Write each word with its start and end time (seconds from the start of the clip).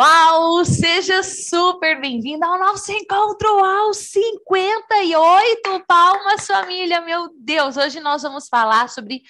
Uau, 0.00 0.64
seja 0.64 1.24
super 1.24 2.00
bem-vinda 2.00 2.46
ao 2.46 2.56
nosso 2.56 2.92
encontro 2.92 3.48
ao 3.64 3.92
58 3.92 5.84
palmas, 5.88 6.46
família. 6.46 7.00
Meu 7.00 7.28
Deus, 7.36 7.76
hoje 7.76 7.98
nós 7.98 8.22
vamos 8.22 8.46
falar 8.46 8.88
sobre 8.88 9.22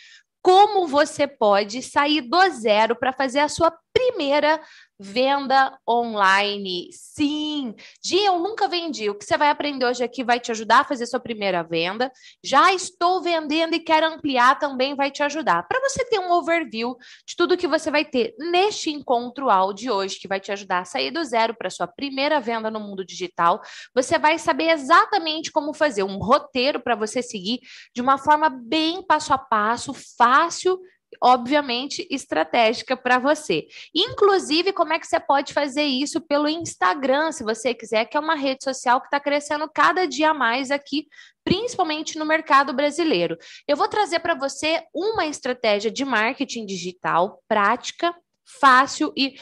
como 0.42 0.86
você 0.86 1.26
pode 1.26 1.80
sair 1.80 2.20
do 2.20 2.50
zero 2.50 2.94
para 2.94 3.14
fazer 3.14 3.38
a 3.38 3.48
sua 3.48 3.72
primeira 3.94 4.60
Venda 5.00 5.78
online. 5.88 6.88
Sim. 6.92 7.74
Dia, 8.02 8.28
eu 8.28 8.40
nunca 8.40 8.66
vendi. 8.66 9.08
O 9.08 9.14
que 9.14 9.24
você 9.24 9.36
vai 9.36 9.48
aprender 9.48 9.84
hoje 9.84 10.02
aqui 10.02 10.24
vai 10.24 10.40
te 10.40 10.50
ajudar 10.50 10.80
a 10.80 10.84
fazer 10.84 11.06
sua 11.06 11.20
primeira 11.20 11.62
venda. 11.62 12.10
Já 12.42 12.72
estou 12.72 13.22
vendendo 13.22 13.74
e 13.74 13.80
quero 13.80 14.06
ampliar 14.06 14.58
também 14.58 14.96
vai 14.96 15.10
te 15.10 15.22
ajudar. 15.22 15.62
Para 15.68 15.80
você 15.88 16.04
ter 16.04 16.18
um 16.18 16.32
overview 16.32 16.96
de 17.24 17.36
tudo 17.36 17.56
que 17.56 17.68
você 17.68 17.90
vai 17.92 18.04
ter 18.04 18.34
neste 18.38 18.90
encontro 18.90 19.48
áudio 19.48 19.94
hoje, 19.94 20.18
que 20.18 20.26
vai 20.26 20.40
te 20.40 20.50
ajudar 20.50 20.80
a 20.80 20.84
sair 20.84 21.12
do 21.12 21.24
zero 21.24 21.54
para 21.54 21.70
sua 21.70 21.86
primeira 21.86 22.40
venda 22.40 22.70
no 22.70 22.80
mundo 22.80 23.04
digital, 23.04 23.60
você 23.94 24.18
vai 24.18 24.36
saber 24.38 24.70
exatamente 24.70 25.52
como 25.52 25.72
fazer 25.72 26.02
um 26.02 26.18
roteiro 26.18 26.80
para 26.80 26.96
você 26.96 27.22
seguir 27.22 27.60
de 27.94 28.02
uma 28.02 28.18
forma 28.18 28.48
bem 28.48 29.00
passo 29.02 29.32
a 29.32 29.38
passo, 29.38 29.94
fácil 30.16 30.80
obviamente, 31.22 32.06
estratégica 32.10 32.96
para 32.96 33.18
você. 33.18 33.66
Inclusive, 33.94 34.72
como 34.72 34.92
é 34.92 34.98
que 34.98 35.06
você 35.06 35.18
pode 35.18 35.52
fazer 35.52 35.84
isso 35.84 36.20
pelo 36.20 36.48
Instagram, 36.48 37.32
se 37.32 37.42
você 37.42 37.74
quiser, 37.74 38.04
que 38.04 38.16
é 38.16 38.20
uma 38.20 38.34
rede 38.34 38.64
social 38.64 39.00
que 39.00 39.06
está 39.06 39.18
crescendo 39.18 39.68
cada 39.72 40.06
dia 40.06 40.34
mais 40.34 40.70
aqui, 40.70 41.06
principalmente 41.44 42.18
no 42.18 42.26
mercado 42.26 42.72
brasileiro. 42.72 43.36
Eu 43.66 43.76
vou 43.76 43.88
trazer 43.88 44.20
para 44.20 44.34
você 44.34 44.82
uma 44.94 45.26
estratégia 45.26 45.90
de 45.90 46.04
marketing 46.04 46.66
digital 46.66 47.42
prática, 47.48 48.14
fácil 48.60 49.12
e 49.16 49.34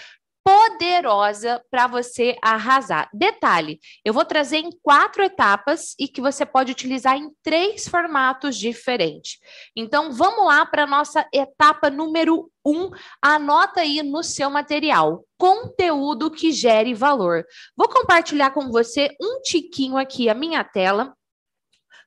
poderosa 0.47 1.61
para 1.69 1.89
você 1.89 2.37
arrasar. 2.41 3.11
Detalhe, 3.13 3.81
eu 4.05 4.15
vou 4.15 4.25
trazer 4.25 4.59
em 4.59 4.71
quatro 4.81 5.25
etapas 5.25 5.97
e 5.99 6.07
que 6.07 6.21
você 6.21 6.47
pode 6.47 6.71
utilizar 6.71 7.17
em 7.17 7.33
três 7.43 7.89
formatos 7.89 8.57
diferentes. 8.57 9.41
Então, 9.75 10.13
vamos 10.13 10.47
lá 10.47 10.65
para 10.65 10.85
a 10.85 10.87
nossa 10.87 11.27
etapa 11.35 11.91
número 11.91 12.49
um. 12.65 12.91
Anota 13.21 13.81
aí 13.81 14.05
no 14.05 14.23
seu 14.23 14.49
material. 14.49 15.25
Conteúdo 15.37 16.31
que 16.31 16.53
gere 16.53 16.95
valor. 16.95 17.45
Vou 17.77 17.89
compartilhar 17.89 18.53
com 18.53 18.71
você 18.71 19.17
um 19.21 19.41
tiquinho 19.43 19.97
aqui 19.97 20.29
a 20.29 20.35
minha 20.35 20.63
tela 20.63 21.13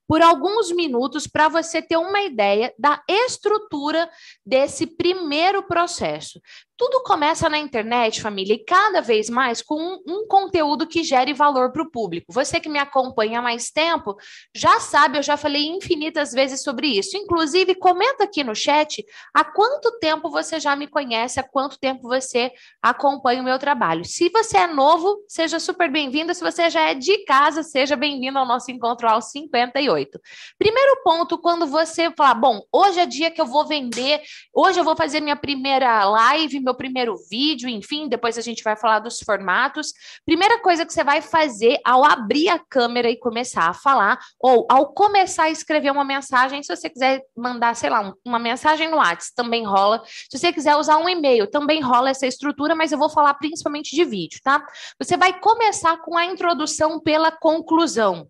por 0.10 0.24
alguns 0.24 0.72
minutos 0.72 1.28
para 1.28 1.48
você 1.48 1.84
ter 1.84 1.96
uma 1.96 2.22
ideia 2.22 2.74
da 2.80 3.00
estrutura 3.08 4.10
desse 4.44 4.88
primeiro 4.88 5.62
processo. 5.62 6.42
Tudo 6.80 7.04
começa 7.04 7.50
na 7.50 7.58
internet, 7.58 8.22
família, 8.22 8.54
e 8.54 8.64
cada 8.64 9.02
vez 9.02 9.30
mais 9.30 9.62
com 9.62 9.76
um, 9.76 10.02
um 10.08 10.26
conteúdo 10.26 10.88
que 10.88 11.04
gere 11.04 11.34
valor 11.34 11.74
para 11.74 11.82
o 11.82 11.92
público. 11.92 12.32
Você 12.32 12.58
que 12.58 12.70
me 12.70 12.80
acompanha 12.80 13.40
há 13.40 13.42
mais 13.42 13.70
tempo 13.70 14.16
já 14.56 14.80
sabe, 14.80 15.18
eu 15.18 15.22
já 15.22 15.36
falei 15.36 15.68
infinitas 15.68 16.32
vezes 16.32 16.64
sobre 16.64 16.88
isso. 16.88 17.18
Inclusive, 17.18 17.76
comenta 17.76 18.24
aqui 18.24 18.46
no 18.46 18.56
chat 18.56 19.06
há 19.34 19.44
quanto 19.44 20.00
tempo 20.00 20.30
você 20.30 20.58
já 20.58 20.74
me 20.74 20.88
conhece, 20.88 21.38
há 21.38 21.44
quanto 21.44 21.78
tempo 21.78 22.04
você 22.04 22.50
acompanha 22.82 23.42
o 23.42 23.44
meu 23.44 23.60
trabalho. 23.60 24.06
Se 24.06 24.30
você 24.30 24.60
é 24.60 24.68
novo, 24.68 25.22
seja 25.28 25.60
super 25.60 25.92
bem-vindo. 25.92 26.34
Se 26.34 26.42
você 26.42 26.70
já 26.70 26.92
é 26.92 26.94
de 26.94 27.26
casa, 27.26 27.62
seja 27.62 27.98
bem-vindo 27.98 28.40
ao 28.40 28.46
nosso 28.46 28.72
encontro 28.72 29.06
aos 29.06 29.32
58. 29.32 30.18
Primeiro 30.58 31.02
ponto, 31.04 31.38
quando 31.38 31.68
você 31.68 32.10
falar, 32.12 32.36
bom, 32.36 32.62
hoje 32.72 33.02
é 33.02 33.06
dia 33.06 33.30
que 33.30 33.42
eu 33.42 33.46
vou 33.46 33.68
vender, 33.68 34.22
hoje 34.56 34.80
eu 34.80 34.86
vou 34.86 34.96
fazer 34.96 35.20
minha 35.20 35.36
primeira 35.36 36.06
live, 36.06 36.69
meu 36.70 36.76
primeiro 36.76 37.16
vídeo, 37.30 37.68
enfim, 37.68 38.08
depois 38.08 38.38
a 38.38 38.42
gente 38.42 38.64
vai 38.64 38.76
falar 38.76 39.00
dos 39.00 39.20
formatos. 39.20 39.92
Primeira 40.24 40.62
coisa 40.62 40.86
que 40.86 40.94
você 40.94 41.04
vai 41.04 41.22
fazer 41.22 41.80
ao 41.84 42.06
abrir 42.06 42.50
a 42.50 42.60
câmera 42.60 43.10
e 43.10 43.18
começar 43.18 43.68
a 43.68 43.74
falar, 43.74 44.20
ou 44.40 44.68
ao 44.70 44.94
começar 44.94 45.44
a 45.44 45.50
escrever 45.50 45.92
uma 45.92 46.04
mensagem, 46.04 46.62
se 46.62 46.76
você 46.76 46.90
quiser 46.90 47.24
mandar, 47.36 47.76
sei 47.76 47.90
lá, 47.90 48.14
uma 48.24 48.38
mensagem 48.38 48.90
no 48.90 48.98
WhatsApp, 48.98 49.36
também 49.36 49.66
rola. 49.66 50.04
Se 50.06 50.38
você 50.38 50.54
quiser 50.54 50.76
usar 50.76 50.98
um 50.98 51.10
e-mail, 51.10 51.50
também 51.50 51.82
rola 51.82 52.12
essa 52.12 52.28
estrutura, 52.28 52.76
mas 52.76 52.92
eu 52.92 53.00
vou 53.00 53.10
falar 53.10 53.34
principalmente 53.34 53.96
de 53.96 54.06
vídeo, 54.06 54.40
tá? 54.44 54.64
Você 55.00 55.18
vai 55.18 55.40
começar 55.40 55.98
com 55.98 56.16
a 56.16 56.26
introdução 56.26 57.00
pela 57.00 57.32
conclusão. 57.32 58.30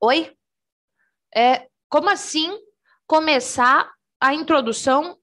Oi? 0.00 0.32
É, 1.34 1.66
como 1.88 2.08
assim 2.08 2.56
começar 3.06 3.90
a 4.20 4.32
introdução 4.32 5.18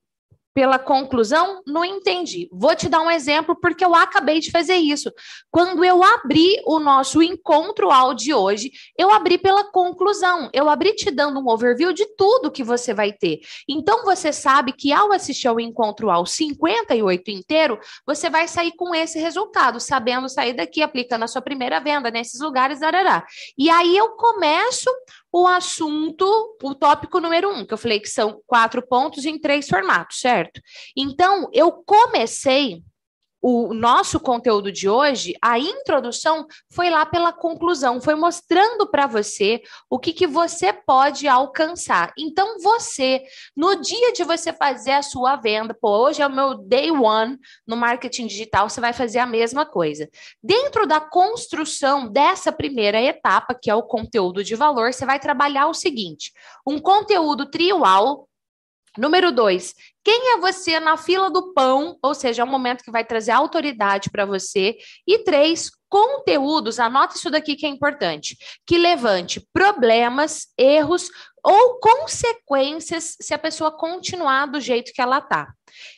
pela 0.53 0.79
conclusão? 0.79 1.61
Não 1.65 1.85
entendi. 1.85 2.49
Vou 2.51 2.75
te 2.75 2.89
dar 2.89 3.01
um 3.01 3.11
exemplo 3.11 3.55
porque 3.59 3.83
eu 3.83 3.95
acabei 3.95 4.39
de 4.39 4.51
fazer 4.51 4.75
isso. 4.75 5.11
Quando 5.51 5.83
eu 5.83 6.03
abri 6.03 6.61
o 6.65 6.79
nosso 6.79 7.21
encontro 7.21 7.91
áudio 7.91 8.37
hoje, 8.37 8.71
eu 8.97 9.09
abri 9.11 9.37
pela 9.37 9.63
conclusão. 9.63 10.49
Eu 10.53 10.69
abri 10.69 10.93
te 10.93 11.11
dando 11.11 11.39
um 11.39 11.49
overview 11.49 11.93
de 11.93 12.05
tudo 12.15 12.51
que 12.51 12.63
você 12.63 12.93
vai 12.93 13.11
ter. 13.11 13.39
Então 13.67 14.03
você 14.03 14.33
sabe 14.33 14.73
que 14.73 14.91
ao 14.91 15.11
assistir 15.11 15.47
ao 15.47 15.59
encontro 15.59 16.09
ao 16.09 16.25
58 16.25 17.31
inteiro, 17.31 17.79
você 18.05 18.29
vai 18.29 18.47
sair 18.47 18.73
com 18.75 18.93
esse 18.93 19.19
resultado, 19.19 19.79
sabendo 19.79 20.29
sair 20.29 20.53
daqui 20.53 20.81
aplicando 20.81 21.23
a 21.23 21.27
sua 21.27 21.41
primeira 21.41 21.79
venda 21.79 22.11
nesses 22.11 22.39
lugares, 22.41 22.81
arará. 22.81 23.25
E 23.57 23.69
aí 23.69 23.95
eu 23.95 24.09
começo 24.09 24.89
o 25.31 25.47
assunto, 25.47 26.25
o 26.61 26.75
tópico 26.75 27.19
número 27.19 27.49
um, 27.49 27.65
que 27.65 27.73
eu 27.73 27.77
falei 27.77 27.99
que 27.99 28.09
são 28.09 28.41
quatro 28.47 28.85
pontos 28.85 29.25
em 29.25 29.39
três 29.39 29.67
formatos, 29.67 30.19
certo? 30.19 30.61
Então, 30.95 31.49
eu 31.53 31.71
comecei 31.71 32.81
o 33.41 33.73
nosso 33.73 34.19
conteúdo 34.19 34.71
de 34.71 34.89
hoje, 34.89 35.33
a 35.41 35.57
introdução 35.57 36.45
foi 36.69 36.89
lá 36.89 37.05
pela 37.05 37.31
conclusão, 37.31 38.01
foi 38.01 38.15
mostrando 38.15 38.87
para 38.89 39.07
você 39.07 39.61
o 39.89 39.97
que, 39.97 40.11
que 40.11 40.27
você 40.27 40.73
pode 40.73 41.27
alcançar. 41.27 42.11
Então, 42.17 42.59
você, 42.59 43.23
no 43.55 43.75
dia 43.75 44.11
de 44.11 44.23
você 44.23 44.51
fazer 44.51 44.91
a 44.91 45.01
sua 45.01 45.35
venda, 45.37 45.73
pô, 45.73 46.05
hoje 46.05 46.21
é 46.21 46.27
o 46.27 46.31
meu 46.31 46.55
day 46.55 46.91
one 46.91 47.37
no 47.65 47.77
marketing 47.77 48.27
digital, 48.27 48.69
você 48.69 48.81
vai 48.81 48.93
fazer 48.93 49.19
a 49.19 49.25
mesma 49.25 49.65
coisa. 49.65 50.09
Dentro 50.43 50.85
da 50.85 50.99
construção 50.99 52.07
dessa 52.07 52.51
primeira 52.51 53.01
etapa, 53.01 53.53
que 53.53 53.69
é 53.69 53.75
o 53.75 53.83
conteúdo 53.83 54.43
de 54.43 54.55
valor, 54.55 54.93
você 54.93 55.05
vai 55.05 55.19
trabalhar 55.19 55.67
o 55.67 55.73
seguinte: 55.73 56.33
um 56.67 56.79
conteúdo 56.79 57.49
triual 57.49 58.28
Número 58.97 59.31
dois, 59.31 59.73
quem 60.03 60.33
é 60.33 60.37
você 60.37 60.79
na 60.79 60.97
fila 60.97 61.29
do 61.29 61.53
pão? 61.53 61.97
Ou 62.01 62.13
seja, 62.15 62.41
é 62.41 62.45
um 62.45 62.49
momento 62.49 62.83
que 62.83 62.91
vai 62.91 63.05
trazer 63.05 63.31
autoridade 63.31 64.09
para 64.09 64.25
você. 64.25 64.77
E 65.05 65.19
três, 65.19 65.69
conteúdos, 65.87 66.79
anota 66.79 67.15
isso 67.15 67.29
daqui 67.29 67.55
que 67.55 67.65
é 67.65 67.69
importante, 67.69 68.37
que 68.65 68.77
levante 68.77 69.45
problemas, 69.53 70.47
erros 70.57 71.09
ou 71.43 71.79
consequências 71.79 73.15
se 73.21 73.33
a 73.33 73.39
pessoa 73.39 73.71
continuar 73.71 74.47
do 74.47 74.59
jeito 74.59 74.91
que 74.93 75.01
ela 75.01 75.21
tá. 75.21 75.53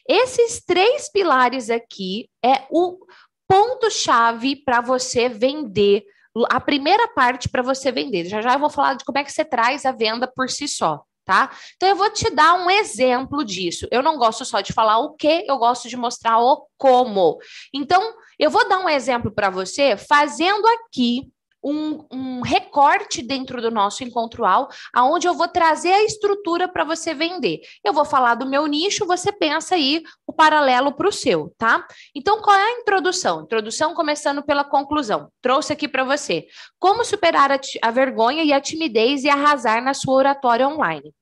Esses 0.08 0.62
três 0.64 1.10
pilares 1.12 1.70
aqui 1.70 2.30
é 2.44 2.66
o 2.70 3.00
ponto-chave 3.48 4.56
para 4.56 4.82
você 4.82 5.28
vender 5.30 6.04
a 6.50 6.60
primeira 6.60 7.08
parte 7.10 7.50
para 7.50 7.62
você 7.62 7.92
vender. 7.92 8.26
Já 8.26 8.42
já 8.42 8.54
eu 8.54 8.60
vou 8.60 8.70
falar 8.70 8.94
de 8.94 9.04
como 9.04 9.18
é 9.18 9.24
que 9.24 9.32
você 9.32 9.44
traz 9.44 9.86
a 9.86 9.92
venda 9.92 10.28
por 10.28 10.50
si 10.50 10.68
só 10.68 11.04
tá? 11.26 11.52
Então 11.76 11.90
eu 11.90 11.96
vou 11.96 12.10
te 12.10 12.30
dar 12.30 12.54
um 12.56 12.70
exemplo 12.70 13.44
disso. 13.44 13.88
Eu 13.92 14.04
não 14.04 14.18
gosto 14.18 14.44
só 14.46 14.62
de 14.62 14.74
falar 14.74 15.00
o 15.00 15.14
que, 15.14 15.46
eu 15.48 15.58
gosto 15.58 15.88
de 15.88 15.98
mostrar 15.98 16.40
o 16.40 16.68
como. 16.78 17.38
Então, 17.74 18.14
eu 18.40 18.50
vou 18.50 18.68
dar 18.68 18.80
um 18.80 18.90
exemplo 18.90 19.32
para 19.32 19.50
você 19.50 19.96
fazendo 19.96 20.66
aqui 20.68 21.32
um, 21.64 22.06
um, 22.12 22.42
recorte 22.42 23.22
dentro 23.22 23.62
do 23.62 23.70
nosso 23.70 24.04
encontrual, 24.04 24.70
aonde 24.94 25.28
eu 25.28 25.34
vou 25.34 25.48
trazer 25.48 25.94
a 25.94 26.04
estrutura 26.04 26.68
para 26.68 26.84
você 26.84 27.14
vender. 27.14 27.62
Eu 27.84 27.94
vou 27.94 28.06
falar 28.06 28.36
do 28.36 28.46
meu 28.46 28.66
nicho, 28.68 29.06
você 29.06 29.32
pensa 29.32 29.76
aí 29.76 30.04
o 30.26 30.34
paralelo 30.34 30.94
para 30.94 31.08
o 31.08 31.12
seu, 31.12 31.54
tá? 31.58 31.86
Então, 32.16 32.42
qual 32.42 32.56
é 32.56 32.64
a 32.64 32.80
introdução? 32.80 33.42
Introdução 33.42 33.94
começando 33.94 34.44
pela 34.44 34.64
conclusão. 34.64 35.30
Trouxe 35.42 35.74
aqui 35.74 35.88
para 35.88 36.04
você. 36.04 36.48
Como 36.80 37.06
superar 37.06 37.52
a, 37.52 37.60
a 37.82 37.92
vergonha 37.92 38.44
e 38.44 38.52
a 38.52 38.62
timidez 38.62 39.24
e 39.24 39.30
arrasar 39.30 39.84
na 39.84 39.94
sua 39.94 40.16
oratória 40.16 40.68
online. 40.68 41.14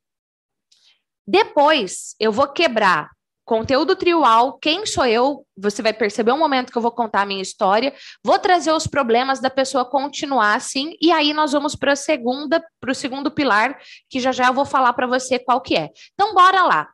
Depois, 1.27 2.15
eu 2.19 2.31
vou 2.31 2.47
quebrar 2.47 3.09
conteúdo 3.49 3.95
triual, 3.95 4.59
quem 4.59 4.85
sou 4.85 5.03
eu? 5.07 5.43
Você 5.57 5.81
vai 5.81 5.91
perceber 5.91 6.31
um 6.31 6.37
momento 6.37 6.71
que 6.71 6.77
eu 6.77 6.81
vou 6.83 6.91
contar 6.91 7.23
a 7.23 7.25
minha 7.25 7.41
história, 7.41 7.95
vou 8.23 8.37
trazer 8.37 8.71
os 8.71 8.85
problemas 8.85 9.39
da 9.39 9.49
pessoa 9.49 9.89
continuar 9.89 10.53
assim, 10.53 10.95
e 11.01 11.11
aí 11.11 11.33
nós 11.33 11.51
vamos 11.51 11.75
para 11.75 11.93
a 11.93 11.95
segunda, 11.95 12.63
para 12.79 12.91
o 12.91 12.93
segundo 12.93 13.31
pilar, 13.31 13.79
que 14.07 14.19
já 14.19 14.31
já 14.31 14.45
eu 14.49 14.53
vou 14.53 14.65
falar 14.65 14.93
para 14.93 15.07
você 15.07 15.39
qual 15.39 15.61
que 15.61 15.75
é. 15.75 15.89
Então, 16.13 16.31
bora 16.35 16.61
lá. 16.61 16.89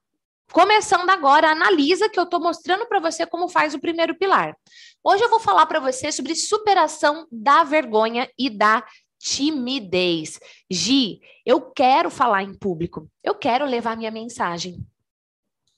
Começando 0.50 1.10
agora, 1.10 1.52
analisa 1.52 2.08
que 2.08 2.18
eu 2.18 2.24
estou 2.24 2.40
mostrando 2.40 2.86
para 2.86 3.02
você 3.02 3.26
como 3.26 3.50
faz 3.50 3.74
o 3.74 3.82
primeiro 3.82 4.16
pilar. 4.18 4.56
Hoje 5.04 5.26
eu 5.26 5.30
vou 5.30 5.42
falar 5.42 5.66
para 5.66 5.82
você 5.82 6.10
sobre 6.10 6.36
superação 6.36 7.28
da 7.30 7.66
vergonha 7.66 8.30
e 8.40 8.50
da 8.50 8.82
timidez. 9.20 10.40
Gi, 10.72 11.20
eu 11.46 11.60
quero 11.60 12.10
falar 12.10 12.44
em 12.44 12.58
público, 12.58 13.10
eu 13.22 13.36
quero 13.36 13.66
levar 13.66 13.98
minha 13.98 14.12
mensagem. 14.12 14.78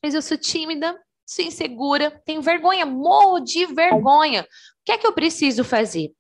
Mas 0.08 0.16
eu 0.16 0.22
sou 0.22 0.38
tímida, 0.38 0.98
sou 1.26 1.44
insegura, 1.44 2.10
tenho 2.26 2.42
vergonha, 2.42 2.86
morro 2.86 3.42
de 3.42 3.66
vergonha. 3.66 4.44
O 4.44 4.46
que 4.86 4.94
é 4.94 4.98
que 4.98 5.06
eu 5.06 5.12
preciso 5.12 5.66
fazer? 5.66 6.14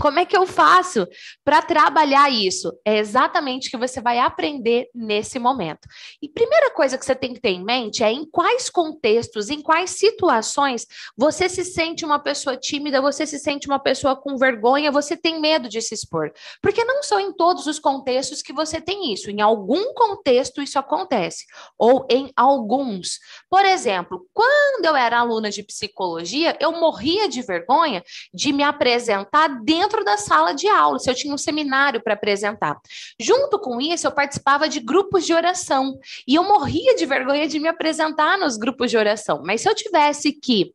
Como 0.00 0.18
é 0.18 0.24
que 0.26 0.36
eu 0.36 0.46
faço 0.46 1.06
para 1.44 1.62
trabalhar 1.62 2.30
isso? 2.30 2.72
É 2.84 2.98
exatamente 2.98 3.68
o 3.68 3.70
que 3.70 3.76
você 3.76 4.00
vai 4.00 4.18
aprender 4.18 4.88
nesse 4.94 5.38
momento. 5.38 5.88
E 6.20 6.28
primeira 6.28 6.70
coisa 6.70 6.98
que 6.98 7.04
você 7.04 7.14
tem 7.14 7.32
que 7.32 7.40
ter 7.40 7.50
em 7.50 7.64
mente 7.64 8.04
é 8.04 8.10
em 8.12 8.24
quais 8.28 8.68
contextos, 8.68 9.48
em 9.48 9.62
quais 9.62 9.90
situações 9.90 10.86
você 11.16 11.48
se 11.48 11.64
sente 11.64 12.04
uma 12.04 12.18
pessoa 12.18 12.56
tímida, 12.56 13.00
você 13.00 13.26
se 13.26 13.38
sente 13.38 13.66
uma 13.66 13.78
pessoa 13.78 14.14
com 14.14 14.36
vergonha, 14.36 14.92
você 14.92 15.16
tem 15.16 15.40
medo 15.40 15.68
de 15.68 15.80
se 15.80 15.94
expor. 15.94 16.32
Porque 16.60 16.84
não 16.84 17.02
são 17.02 17.18
em 17.18 17.32
todos 17.32 17.66
os 17.66 17.78
contextos 17.78 18.42
que 18.42 18.52
você 18.52 18.80
tem 18.80 19.12
isso. 19.12 19.30
Em 19.30 19.40
algum 19.40 19.94
contexto 19.94 20.62
isso 20.62 20.78
acontece, 20.78 21.44
ou 21.78 22.06
em 22.10 22.30
alguns. 22.36 23.18
Por 23.48 23.64
exemplo, 23.64 24.26
quando 24.32 24.84
eu 24.84 24.94
era 24.94 25.18
aluna 25.18 25.50
de 25.50 25.62
psicologia, 25.62 26.56
eu 26.60 26.72
morria 26.72 27.28
de 27.28 27.42
vergonha 27.42 28.02
de 28.32 28.52
me 28.52 28.62
apresentar 28.62 29.48
dentro 29.64 29.85
dentro 29.86 30.04
da 30.04 30.16
sala 30.16 30.52
de 30.52 30.68
aula, 30.68 30.98
se 30.98 31.08
eu 31.08 31.14
tinha 31.14 31.32
um 31.32 31.38
seminário 31.38 32.02
para 32.02 32.14
apresentar. 32.14 32.76
Junto 33.20 33.58
com 33.58 33.80
isso, 33.80 34.06
eu 34.06 34.12
participava 34.12 34.68
de 34.68 34.80
grupos 34.80 35.24
de 35.24 35.32
oração 35.32 35.96
e 36.26 36.34
eu 36.34 36.42
morria 36.42 36.96
de 36.96 37.06
vergonha 37.06 37.46
de 37.46 37.60
me 37.60 37.68
apresentar 37.68 38.36
nos 38.36 38.56
grupos 38.56 38.90
de 38.90 38.98
oração. 38.98 39.42
Mas 39.44 39.60
se 39.60 39.68
eu 39.68 39.74
tivesse 39.74 40.32
que 40.32 40.72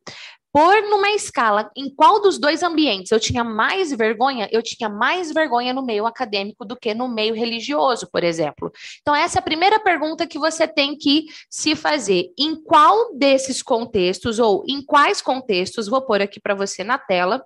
pôr 0.50 0.82
numa 0.82 1.10
escala 1.10 1.70
em 1.74 1.88
qual 1.94 2.20
dos 2.20 2.38
dois 2.38 2.62
ambientes 2.62 3.10
eu 3.10 3.18
tinha 3.18 3.42
mais 3.42 3.90
vergonha, 3.90 4.48
eu 4.52 4.62
tinha 4.62 4.88
mais 4.88 5.32
vergonha 5.32 5.72
no 5.72 5.84
meio 5.84 6.06
acadêmico 6.06 6.64
do 6.64 6.76
que 6.76 6.92
no 6.92 7.08
meio 7.08 7.34
religioso, 7.34 8.06
por 8.10 8.22
exemplo. 8.22 8.70
Então, 9.00 9.14
essa 9.14 9.38
é 9.38 9.40
a 9.40 9.42
primeira 9.42 9.80
pergunta 9.80 10.26
que 10.26 10.38
você 10.38 10.68
tem 10.68 10.96
que 10.96 11.24
se 11.50 11.74
fazer. 11.74 12.30
Em 12.38 12.54
qual 12.54 13.14
desses 13.14 13.62
contextos, 13.62 14.38
ou 14.38 14.62
em 14.68 14.84
quais 14.84 15.22
contextos, 15.22 15.88
vou 15.88 16.02
pôr 16.02 16.20
aqui 16.20 16.38
para 16.38 16.54
você 16.54 16.84
na 16.84 16.98
tela, 16.98 17.42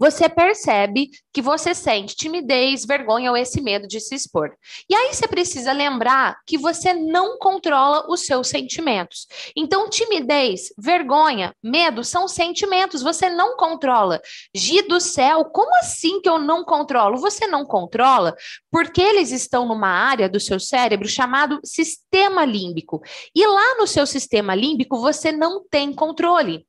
você 0.00 0.30
percebe 0.30 1.10
que 1.30 1.42
você 1.42 1.74
sente 1.74 2.16
timidez, 2.16 2.86
vergonha 2.86 3.30
ou 3.30 3.36
esse 3.36 3.60
medo 3.60 3.86
de 3.86 4.00
se 4.00 4.14
expor. 4.14 4.50
E 4.88 4.94
aí 4.94 5.12
você 5.12 5.28
precisa 5.28 5.72
lembrar 5.72 6.38
que 6.46 6.56
você 6.56 6.94
não 6.94 7.36
controla 7.38 8.10
os 8.10 8.24
seus 8.24 8.48
sentimentos. 8.48 9.26
Então, 9.54 9.90
timidez, 9.90 10.72
vergonha, 10.78 11.54
medo 11.62 12.02
são 12.02 12.26
sentimentos, 12.26 13.02
você 13.02 13.28
não 13.28 13.58
controla. 13.58 14.22
Gi 14.54 14.80
do 14.82 14.98
céu, 14.98 15.44
como 15.44 15.70
assim 15.80 16.22
que 16.22 16.28
eu 16.28 16.38
não 16.38 16.64
controlo? 16.64 17.18
Você 17.18 17.46
não 17.46 17.66
controla 17.66 18.34
porque 18.70 19.02
eles 19.02 19.30
estão 19.32 19.68
numa 19.68 19.88
área 19.88 20.30
do 20.30 20.40
seu 20.40 20.58
cérebro 20.58 21.06
chamado 21.06 21.60
sistema 21.62 22.46
límbico. 22.46 23.02
E 23.34 23.46
lá 23.46 23.76
no 23.76 23.86
seu 23.86 24.06
sistema 24.06 24.54
límbico 24.54 24.98
você 24.98 25.30
não 25.30 25.62
tem 25.68 25.92
controle. 25.92 26.66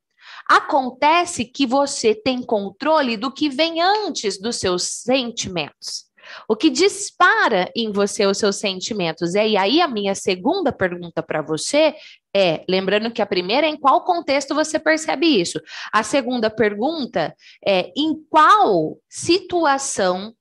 Acontece 0.52 1.46
que 1.46 1.66
você 1.66 2.14
tem 2.14 2.44
controle 2.44 3.16
do 3.16 3.32
que 3.32 3.48
vem 3.48 3.80
antes 3.80 4.38
dos 4.38 4.58
seus 4.58 4.84
sentimentos. 4.84 6.12
O 6.46 6.58
que 6.58 6.70
dispara 6.70 7.72
em 7.74 7.90
você 7.90 8.26
os 8.26 8.38
seus 8.38 8.58
sentimentos. 8.58 9.34
E 9.34 9.56
aí, 9.56 9.80
a 9.80 9.88
minha 9.88 10.14
segunda 10.14 10.74
pergunta 10.74 11.24
para 11.24 11.42
você 11.42 11.96
é: 12.36 12.66
lembrando 12.68 13.12
que 13.12 13.22
a 13.22 13.26
primeira 13.26 13.66
é 13.66 13.70
em 13.70 13.80
qual 13.80 14.04
contexto 14.04 14.54
você 14.54 14.78
percebe 14.78 15.26
isso? 15.26 15.58
A 15.90 16.04
segunda 16.04 16.50
pergunta 16.50 17.34
é: 17.66 17.90
em 17.96 18.22
qual 18.30 18.98
situação 19.08 20.36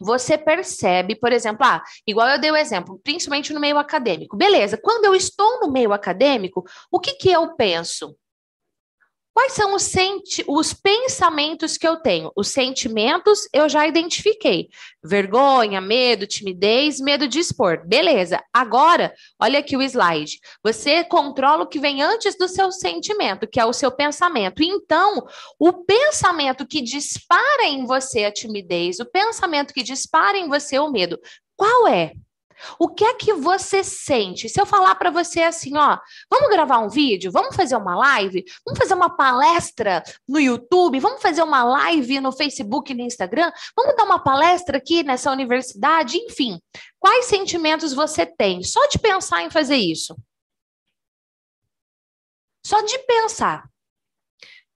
você 0.00 0.38
percebe, 0.38 1.16
por 1.16 1.32
exemplo, 1.32 1.66
ah, 1.66 1.82
igual 2.06 2.28
eu 2.28 2.40
dei 2.40 2.52
o 2.52 2.56
exemplo, 2.56 3.00
principalmente 3.02 3.52
no 3.52 3.58
meio 3.58 3.78
acadêmico. 3.78 4.36
Beleza, 4.36 4.76
quando 4.76 5.06
eu 5.06 5.14
estou 5.14 5.60
no 5.60 5.72
meio 5.72 5.92
acadêmico, 5.92 6.64
o 6.88 7.00
que, 7.00 7.14
que 7.14 7.30
eu 7.30 7.56
penso? 7.56 8.14
Quais 9.34 9.52
são 9.52 9.74
os, 9.74 9.92
os 10.46 10.72
pensamentos 10.72 11.76
que 11.76 11.86
eu 11.86 11.96
tenho? 11.96 12.30
Os 12.36 12.48
sentimentos 12.48 13.48
eu 13.52 13.68
já 13.68 13.84
identifiquei. 13.84 14.68
Vergonha, 15.02 15.80
medo, 15.80 16.24
timidez, 16.24 17.00
medo 17.00 17.26
de 17.26 17.40
expor. 17.40 17.84
Beleza. 17.84 18.40
Agora, 18.52 19.12
olha 19.40 19.58
aqui 19.58 19.76
o 19.76 19.82
slide. 19.82 20.38
Você 20.62 21.02
controla 21.02 21.64
o 21.64 21.66
que 21.66 21.80
vem 21.80 22.00
antes 22.00 22.38
do 22.38 22.46
seu 22.46 22.70
sentimento, 22.70 23.48
que 23.48 23.58
é 23.58 23.66
o 23.66 23.72
seu 23.72 23.90
pensamento. 23.90 24.62
Então, 24.62 25.26
o 25.58 25.72
pensamento 25.84 26.64
que 26.64 26.80
dispara 26.80 27.64
em 27.64 27.84
você 27.84 28.24
a 28.24 28.32
timidez, 28.32 29.00
o 29.00 29.04
pensamento 29.04 29.74
que 29.74 29.82
dispara 29.82 30.38
em 30.38 30.48
você 30.48 30.78
o 30.78 30.92
medo, 30.92 31.18
qual 31.56 31.88
é? 31.88 32.12
O 32.78 32.88
que 32.88 33.04
é 33.04 33.14
que 33.14 33.32
você 33.34 33.82
sente? 33.82 34.48
Se 34.48 34.60
eu 34.60 34.66
falar 34.66 34.94
para 34.94 35.10
você 35.10 35.42
assim, 35.42 35.76
ó, 35.76 35.98
vamos 36.30 36.50
gravar 36.50 36.78
um 36.78 36.88
vídeo, 36.88 37.30
vamos 37.32 37.54
fazer 37.54 37.76
uma 37.76 37.96
live, 37.96 38.44
vamos 38.64 38.78
fazer 38.78 38.94
uma 38.94 39.16
palestra 39.16 40.02
no 40.28 40.38
YouTube, 40.38 41.00
vamos 41.00 41.20
fazer 41.20 41.42
uma 41.42 41.64
live 41.64 42.20
no 42.20 42.32
Facebook 42.32 42.94
no 42.94 43.02
Instagram, 43.02 43.50
vamos 43.76 43.96
dar 43.96 44.04
uma 44.04 44.18
palestra 44.18 44.78
aqui 44.78 45.02
nessa 45.02 45.30
universidade, 45.30 46.16
enfim. 46.18 46.60
Quais 46.98 47.26
sentimentos 47.26 47.92
você 47.92 48.24
tem 48.24 48.62
só 48.62 48.86
de 48.88 48.98
pensar 48.98 49.42
em 49.42 49.50
fazer 49.50 49.76
isso? 49.76 50.16
Só 52.66 52.80
de 52.80 52.98
pensar. 53.00 53.68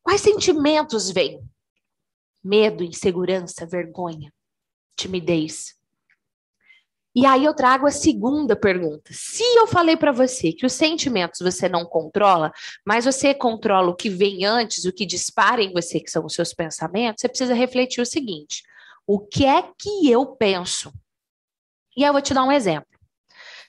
Quais 0.03 0.21
sentimentos 0.21 1.11
vêm? 1.11 1.43
Medo, 2.43 2.85
insegurança, 2.85 3.67
vergonha, 3.67 4.33
timidez. 4.97 5.78
E 7.19 7.27
aí 7.27 7.45
eu 7.45 7.53
trago 7.53 7.85
a 7.85 7.91
segunda 7.91 8.55
pergunta. 8.55 9.11
Se 9.13 9.43
eu 9.43 9.67
falei 9.67 9.97
para 9.97 10.13
você 10.13 10.53
que 10.53 10.65
os 10.65 10.73
sentimentos 10.73 11.41
você 11.41 11.69
não 11.69 11.85
controla, 11.85 12.53
mas 12.87 13.07
você 13.07 13.35
controla 13.35 13.91
o 13.91 13.97
que 13.97 14.09
vem 14.09 14.45
antes, 14.45 14.85
o 14.85 14.93
que 14.93 15.05
dispara 15.05 15.61
em 15.61 15.73
você, 15.73 15.99
que 15.99 16.13
são 16.13 16.25
os 16.25 16.33
seus 16.33 16.55
pensamentos, 16.55 17.21
você 17.21 17.29
precisa 17.29 17.55
refletir 17.55 18.01
o 18.01 18.07
seguinte: 18.07 18.63
o 19.05 19.19
que 19.19 19.45
é 19.45 19.65
que 19.77 20.09
eu 20.09 20.25
penso? 20.27 20.93
E 21.97 22.05
aí 22.05 22.09
eu 22.09 22.13
vou 22.13 22.23
te 22.23 22.33
dar 22.33 22.45
um 22.45 22.53
exemplo. 22.53 22.87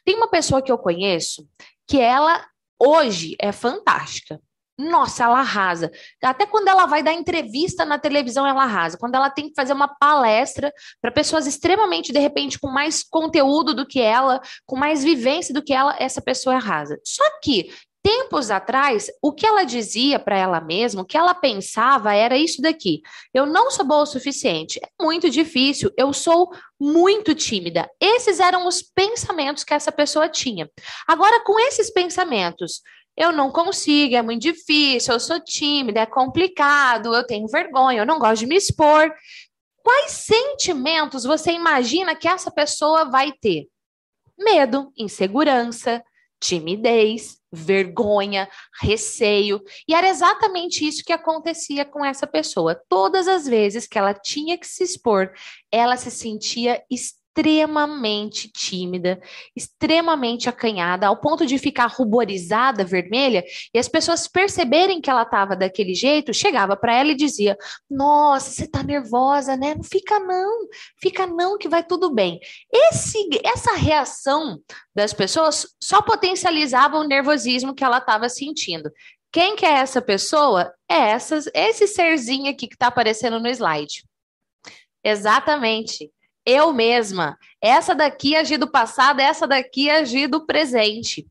Tem 0.05 0.15
uma 0.15 0.29
pessoa 0.29 0.61
que 0.61 0.71
eu 0.71 0.77
conheço 0.77 1.49
que 1.87 1.99
ela 1.99 2.45
hoje 2.77 3.35
é 3.39 3.51
fantástica. 3.51 4.39
Nossa, 4.79 5.25
ela 5.25 5.39
arrasa. 5.39 5.91
Até 6.23 6.45
quando 6.45 6.69
ela 6.69 6.85
vai 6.85 7.03
dar 7.03 7.11
entrevista 7.11 7.83
na 7.83 7.99
televisão, 7.99 8.47
ela 8.47 8.63
arrasa. 8.63 8.97
Quando 8.97 9.15
ela 9.15 9.29
tem 9.29 9.49
que 9.49 9.53
fazer 9.53 9.73
uma 9.73 9.89
palestra 9.89 10.73
para 11.01 11.11
pessoas 11.11 11.45
extremamente, 11.45 12.13
de 12.13 12.19
repente, 12.19 12.57
com 12.57 12.69
mais 12.69 13.03
conteúdo 13.03 13.73
do 13.73 13.85
que 13.85 13.99
ela, 13.99 14.39
com 14.65 14.77
mais 14.77 15.03
vivência 15.03 15.53
do 15.53 15.61
que 15.61 15.73
ela, 15.73 15.97
essa 15.99 16.21
pessoa 16.21 16.55
arrasa. 16.55 16.97
Só 17.03 17.25
que 17.43 17.69
tempos 18.01 18.49
atrás, 18.49 19.11
o 19.21 19.33
que 19.33 19.45
ela 19.45 19.65
dizia 19.65 20.17
para 20.17 20.37
ela 20.37 20.61
mesma, 20.61 21.01
o 21.01 21.05
que 21.05 21.17
ela 21.17 21.33
pensava 21.33 22.13
era 22.13 22.37
isso 22.37 22.61
daqui: 22.61 23.01
eu 23.33 23.45
não 23.45 23.69
sou 23.71 23.85
boa 23.85 24.03
o 24.03 24.05
suficiente, 24.05 24.79
é 24.81 25.03
muito 25.03 25.29
difícil, 25.29 25.91
eu 25.97 26.13
sou 26.13 26.51
muito 26.79 27.35
tímida. 27.35 27.89
Esses 27.99 28.39
eram 28.39 28.65
os 28.65 28.81
pensamentos 28.81 29.65
que 29.65 29.73
essa 29.73 29.91
pessoa 29.91 30.29
tinha. 30.29 30.69
Agora, 31.05 31.43
com 31.43 31.59
esses 31.59 31.91
pensamentos, 31.91 32.81
eu 33.15 33.31
não 33.31 33.51
consigo, 33.51 34.15
é 34.15 34.21
muito 34.21 34.41
difícil, 34.41 35.13
eu 35.13 35.19
sou 35.19 35.39
tímida, 35.39 36.01
é 36.01 36.05
complicado, 36.05 37.13
eu 37.13 37.25
tenho 37.25 37.47
vergonha, 37.47 38.01
eu 38.01 38.05
não 38.05 38.19
gosto 38.19 38.39
de 38.39 38.47
me 38.47 38.55
expor. 38.55 39.13
Quais 39.83 40.11
sentimentos 40.11 41.23
você 41.23 41.51
imagina 41.51 42.15
que 42.15 42.27
essa 42.27 42.51
pessoa 42.51 43.05
vai 43.05 43.31
ter? 43.31 43.67
Medo, 44.37 44.91
insegurança, 44.97 46.03
timidez, 46.39 47.37
vergonha, 47.51 48.49
receio. 48.81 49.61
E 49.87 49.93
era 49.93 50.07
exatamente 50.07 50.87
isso 50.87 51.03
que 51.03 51.11
acontecia 51.11 51.83
com 51.83 52.05
essa 52.05 52.25
pessoa. 52.25 52.79
Todas 52.87 53.27
as 53.27 53.45
vezes 53.45 53.87
que 53.87 53.97
ela 53.97 54.13
tinha 54.13 54.57
que 54.57 54.67
se 54.67 54.83
expor, 54.83 55.33
ela 55.71 55.97
se 55.97 56.09
sentia 56.09 56.81
extremamente 57.29 58.49
tímida, 58.51 59.19
extremamente 59.55 60.49
acanhada, 60.49 61.07
ao 61.07 61.17
ponto 61.17 61.45
de 61.45 61.57
ficar 61.57 61.87
ruborizada, 61.87 62.83
vermelha, 62.83 63.43
e 63.73 63.79
as 63.79 63.87
pessoas 63.87 64.27
perceberem 64.27 64.99
que 64.99 65.09
ela 65.09 65.23
estava 65.23 65.55
daquele 65.55 65.93
jeito, 65.93 66.33
chegava 66.33 66.75
para 66.75 66.93
ela 66.93 67.11
e 67.11 67.15
dizia: 67.15 67.57
"Nossa, 67.89 68.51
você 68.51 68.65
está 68.65 68.83
nervosa, 68.83 69.55
né? 69.55 69.75
Não 69.75 69.83
fica 69.83 70.19
não, 70.19 70.67
fica 71.01 71.25
não 71.27 71.57
que 71.57 71.69
vai 71.69 71.83
tudo 71.83 72.13
bem". 72.13 72.39
Esse 72.73 73.29
essa 73.43 73.73
reação 73.75 74.59
das 74.93 75.13
pessoas 75.13 75.67
só 75.81 76.01
potencializava 76.01 76.97
o 76.97 77.07
nervosismo 77.07 77.75
que 77.75 77.83
ela 77.83 77.99
estava 77.99 78.27
sentindo. 78.29 78.91
Quem 79.31 79.55
que 79.55 79.65
é 79.65 79.73
essa 79.73 80.01
pessoa? 80.01 80.73
É 80.89 80.95
essas, 81.11 81.47
esse 81.53 81.87
serzinho 81.87 82.49
aqui 82.49 82.67
que 82.67 82.73
está 82.73 82.87
aparecendo 82.87 83.39
no 83.39 83.47
slide. 83.47 84.03
Exatamente 85.03 86.11
eu 86.49 86.73
mesma. 86.73 87.37
Essa 87.61 87.93
daqui 87.93 88.35
agir 88.35 88.57
do 88.57 88.69
passado, 88.69 89.19
essa 89.19 89.45
daqui 89.45 89.89
agir 89.89 90.27
do 90.27 90.45
presente. 90.45 91.27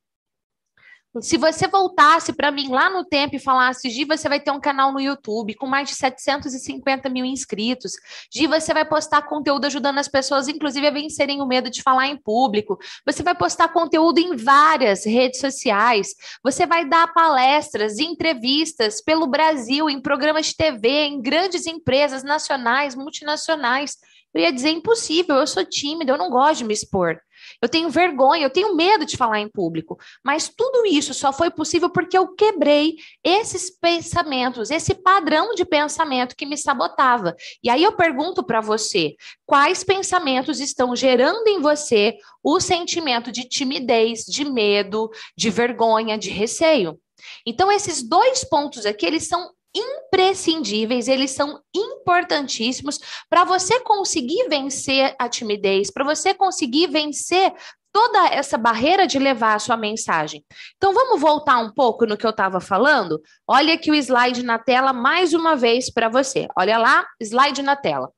Se 1.23 1.37
você 1.39 1.67
voltasse 1.67 2.33
para 2.33 2.51
mim 2.51 2.69
lá 2.69 2.91
no 2.91 3.05
tempo 3.05 3.35
e 3.35 3.41
falasse, 3.41 3.89
Gi, 3.89 4.05
você 4.05 4.29
vai 4.29 4.39
ter 4.39 4.51
um 4.51 4.61
canal 4.61 4.93
no 4.93 5.01
YouTube 5.01 5.55
com 5.55 5.67
mais 5.67 5.89
de 5.89 5.95
750 5.95 7.09
mil 7.09 7.25
inscritos. 7.25 7.93
Gi, 8.33 8.47
você 8.47 8.75
vai 8.75 8.85
postar 8.85 9.23
conteúdo 9.23 9.65
ajudando 9.65 9.99
as 9.99 10.07
pessoas, 10.07 10.49
inclusive, 10.49 10.87
a 10.87 10.91
vencerem 10.91 11.41
o 11.41 11.47
medo 11.47 11.71
de 11.71 11.83
falar 11.83 12.09
em 12.09 12.17
público. 12.17 12.79
Você 13.07 13.23
vai 13.23 13.35
postar 13.35 13.69
conteúdo 13.69 14.19
em 14.19 14.37
várias 14.37 15.05
redes 15.05 15.41
sociais. 15.41 16.09
Você 16.45 16.67
vai 16.67 16.87
dar 16.87 17.13
palestras, 17.13 17.99
entrevistas 17.99 19.03
pelo 19.03 19.27
Brasil, 19.27 19.89
em 19.89 20.01
programas 20.01 20.47
de 20.47 20.57
TV, 20.57 21.07
em 21.07 21.23
grandes 21.23 21.67
empresas 21.67 22.23
nacionais, 22.23 22.95
multinacionais. 22.95 23.97
Eu 24.35 24.43
ia 24.43 24.53
dizer 24.53 24.71
impossível, 24.71 25.37
eu 25.37 25.47
sou 25.47 25.65
tímida, 25.65 26.13
eu 26.13 26.19
não 26.19 26.31
gosto 26.31 26.59
de 26.59 26.65
me 26.65 26.75
expor. 26.75 27.19
Eu 27.63 27.69
tenho 27.69 27.89
vergonha, 27.89 28.45
eu 28.45 28.51
tenho 28.51 28.75
medo 28.75 29.05
de 29.05 29.17
falar 29.17 29.41
em 29.41 29.49
público. 29.49 29.99
Mas 30.25 30.49
tudo 30.49 30.87
isso 30.87 31.15
só 31.15 31.33
foi 31.33 31.51
possível 31.51 31.91
porque 31.91 32.17
eu 32.17 32.35
quebrei 32.35 32.97
esses 33.25 33.71
pensamentos, 33.71 34.71
esse 34.71 34.95
padrão 34.95 35.55
de 35.55 35.65
pensamento 35.65 36.37
que 36.37 36.47
me 36.47 36.57
sabotava. 36.57 37.35
E 37.63 37.71
aí 37.71 37.83
eu 37.83 37.93
pergunto 37.93 38.45
para 38.45 38.61
você: 38.61 39.15
quais 39.47 39.83
pensamentos 39.83 40.61
estão 40.61 40.95
gerando 40.95 41.47
em 41.49 41.61
você 41.61 42.17
o 42.43 42.61
sentimento 42.61 43.33
de 43.33 43.49
timidez, 43.49 44.25
de 44.25 44.45
medo, 44.45 45.11
de 45.37 45.51
vergonha, 45.51 46.19
de 46.19 46.31
receio? 46.31 46.99
Então, 47.45 47.71
esses 47.71 48.03
dois 48.03 48.45
pontos 48.45 48.87
aqui, 48.87 49.05
eles 49.05 49.27
são 49.27 49.51
imprescindíveis, 49.79 51.09
eles 51.09 51.31
são 51.31 51.61
importantíssimos 51.75 52.99
para 53.29 53.45
você 53.45 53.81
conseguir 53.81 54.49
vencer 54.49 55.15
a 55.19 55.29
timidez, 55.29 55.91
para 55.91 56.05
você 56.05 56.35
conseguir 56.35 56.89
vencer 56.89 57.53
toda 57.93 58.29
essa 58.29 58.59
barreira 58.59 59.07
de 59.07 59.19
levar 59.19 59.55
a 59.55 59.59
sua 59.59 59.77
mensagem. 59.77 60.45
Então 60.77 60.93
vamos 60.93 61.21
voltar 61.21 61.59
um 61.59 61.73
pouco 61.73 62.07
no 62.07 62.17
que 62.17 62.27
eu 62.27 62.31
estava 62.31 62.61
falando? 62.61 63.21
Olha 63.47 63.75
aqui 63.75 63.91
o 63.91 63.95
slide 63.95 64.45
na 64.45 64.59
tela 64.59 64.93
mais 64.93 65.33
uma 65.33 65.57
vez 65.57 65.91
para 65.91 66.09
você. 66.09 66.47
Olha 66.57 66.79
lá, 66.79 67.07
slide 67.21 67.63
na 67.63 67.77
tela. 67.77 68.11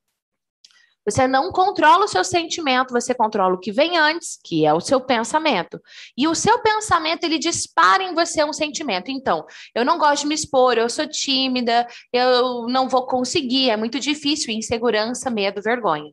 Você 1.05 1.27
não 1.27 1.51
controla 1.51 2.05
o 2.05 2.09
seu 2.09 2.23
sentimento, 2.23 2.93
você 2.93 3.15
controla 3.15 3.55
o 3.55 3.59
que 3.59 3.73
vem 3.73 3.97
antes, 3.97 4.39
que 4.45 4.67
é 4.67 4.75
o 4.75 4.81
seu 4.81 5.01
pensamento. 5.01 5.81
E 6.17 6.29
o 6.29 6.35
seu 6.35 6.61
pensamento, 6.61 7.25
ele 7.25 7.39
dispara 7.39 8.03
em 8.03 8.15
você 8.15 8.45
um 8.45 8.53
sentimento. 8.53 9.11
Então, 9.11 9.47
eu 9.75 9.85
não 9.85 9.99
gosto 9.99 10.23
de 10.23 10.29
me 10.29 10.35
expor, 10.35 10.77
eu 10.77 10.91
sou 10.91 11.09
tímida, 11.09 11.87
eu 12.13 12.67
não 12.69 12.89
vou 12.89 13.07
conseguir, 13.07 13.71
é 13.71 13.77
muito 13.77 13.99
difícil, 13.99 14.53
insegurança, 14.53 15.31
medo, 15.31 15.63
vergonha. 15.63 16.13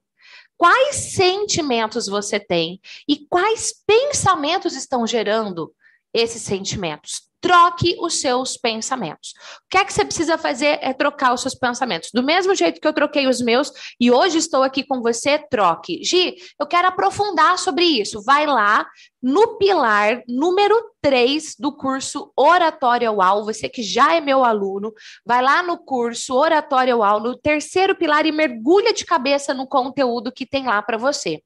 Quais 0.55 0.95
sentimentos 0.95 2.07
você 2.07 2.39
tem 2.39 2.81
e 3.07 3.27
quais 3.29 3.73
pensamentos 3.85 4.75
estão 4.75 5.05
gerando 5.05 5.71
esses 6.13 6.41
sentimentos? 6.41 7.26
Troque 7.41 7.95
os 7.99 8.19
seus 8.19 8.57
pensamentos. 8.57 9.33
O 9.65 9.69
que 9.69 9.77
é 9.77 9.85
que 9.85 9.93
você 9.93 10.03
precisa 10.03 10.37
fazer 10.37 10.79
é 10.81 10.93
trocar 10.93 11.33
os 11.33 11.41
seus 11.41 11.55
pensamentos. 11.55 12.09
Do 12.13 12.23
mesmo 12.23 12.55
jeito 12.55 12.81
que 12.81 12.87
eu 12.87 12.93
troquei 12.93 13.27
os 13.27 13.41
meus 13.41 13.71
e 13.99 14.11
hoje 14.11 14.37
estou 14.37 14.63
aqui 14.63 14.83
com 14.83 15.01
você, 15.01 15.37
troque. 15.37 16.03
Gi, 16.03 16.35
eu 16.59 16.65
quero 16.65 16.87
aprofundar 16.87 17.57
sobre 17.57 17.85
isso. 17.85 18.23
Vai 18.23 18.45
lá 18.45 18.85
no 19.21 19.57
pilar 19.57 20.23
número 20.27 20.75
3 21.01 21.55
do 21.57 21.71
curso 21.71 22.31
Oratória 22.35 23.11
UAU, 23.11 23.45
você 23.45 23.69
que 23.69 23.81
já 23.81 24.13
é 24.13 24.21
meu 24.21 24.43
aluno, 24.43 24.93
vai 25.25 25.41
lá 25.41 25.63
no 25.63 25.77
curso 25.77 26.35
Oratória 26.35 26.95
UAU, 26.95 27.19
no 27.19 27.37
terceiro 27.37 27.95
pilar 27.95 28.25
e 28.25 28.31
mergulha 28.31 28.93
de 28.93 29.05
cabeça 29.05 29.53
no 29.53 29.65
conteúdo 29.67 30.31
que 30.31 30.45
tem 30.45 30.65
lá 30.65 30.81
para 30.81 30.97
você. 30.97 31.41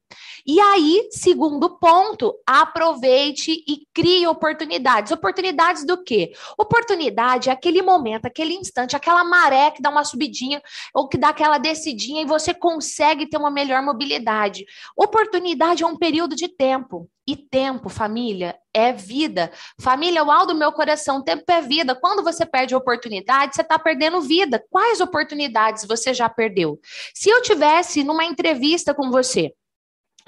E 0.46 0.60
aí, 0.60 1.08
segundo 1.12 1.78
ponto, 1.78 2.34
aproveite 2.46 3.52
e 3.52 3.86
crie 3.94 4.26
oportunidades. 4.26 5.12
Oportunidades 5.12 5.86
do 5.86 6.02
quê? 6.02 6.32
Oportunidade 6.58 7.48
é 7.48 7.52
aquele 7.52 7.82
momento, 7.82 8.26
aquele 8.26 8.54
instante, 8.54 8.96
aquela 8.96 9.22
maré 9.22 9.70
que 9.70 9.80
dá 9.80 9.90
uma 9.90 10.04
subidinha 10.04 10.60
ou 10.92 11.08
que 11.08 11.16
dá 11.16 11.28
aquela 11.28 11.58
descidinha 11.58 12.22
e 12.22 12.26
você 12.26 12.52
consegue 12.52 13.28
ter 13.28 13.36
uma 13.36 13.50
melhor 13.50 13.82
mobilidade. 13.82 14.64
Oportunidade 14.96 15.84
é 15.84 15.86
um 15.86 15.96
período 15.96 16.34
de 16.34 16.48
tempo. 16.48 17.08
E 17.32 17.36
tempo, 17.36 17.88
família, 17.88 18.54
é 18.74 18.92
vida. 18.92 19.50
Família, 19.80 20.22
o 20.22 20.30
alto 20.30 20.52
do 20.52 20.58
meu 20.58 20.70
coração, 20.70 21.24
tempo 21.24 21.50
é 21.50 21.62
vida. 21.62 21.94
Quando 21.94 22.22
você 22.22 22.44
perde 22.44 22.74
oportunidade, 22.74 23.54
você 23.54 23.62
está 23.62 23.78
perdendo 23.78 24.20
vida. 24.20 24.62
Quais 24.68 25.00
oportunidades 25.00 25.86
você 25.86 26.12
já 26.12 26.28
perdeu? 26.28 26.78
Se 27.14 27.30
eu 27.30 27.40
tivesse 27.40 28.04
numa 28.04 28.26
entrevista 28.26 28.92
com 28.92 29.10
você, 29.10 29.54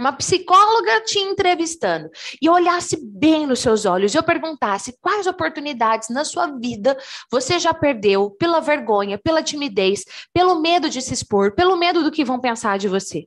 uma 0.01 0.15
psicóloga 0.15 1.03
te 1.03 1.19
entrevistando 1.19 2.09
e 2.41 2.47
eu 2.47 2.55
olhasse 2.55 2.99
bem 3.05 3.47
nos 3.47 3.61
seus 3.61 3.85
olhos 3.85 4.15
e 4.15 4.17
eu 4.17 4.23
perguntasse 4.23 4.97
quais 4.99 5.27
oportunidades 5.27 6.09
na 6.09 6.25
sua 6.25 6.47
vida 6.47 6.97
você 7.31 7.59
já 7.59 7.75
perdeu 7.75 8.31
pela 8.31 8.61
vergonha, 8.61 9.19
pela 9.19 9.43
timidez, 9.43 10.07
pelo 10.33 10.59
medo 10.63 10.89
de 10.89 11.03
se 11.03 11.13
expor, 11.13 11.55
pelo 11.55 11.77
medo 11.77 12.03
do 12.03 12.11
que 12.11 12.25
vão 12.25 12.41
pensar 12.41 12.79
de 12.79 12.89
você. 12.89 13.27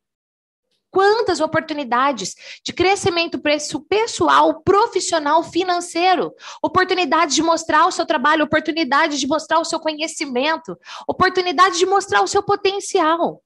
Quantas 0.90 1.42
oportunidades 1.42 2.34
de 2.64 2.72
crescimento 2.74 3.40
pessoal, 3.90 4.62
profissional, 4.62 5.44
financeiro, 5.44 6.34
oportunidade 6.62 7.36
de 7.36 7.44
mostrar 7.44 7.86
o 7.86 7.92
seu 7.92 8.06
trabalho, 8.06 8.46
oportunidade 8.46 9.20
de 9.20 9.28
mostrar 9.28 9.60
o 9.60 9.66
seu 9.66 9.80
conhecimento, 9.80 10.78
oportunidade 11.08 11.78
de 11.78 11.86
mostrar 11.86 12.22
o 12.22 12.28
seu 12.28 12.42
potencial. 12.42 13.44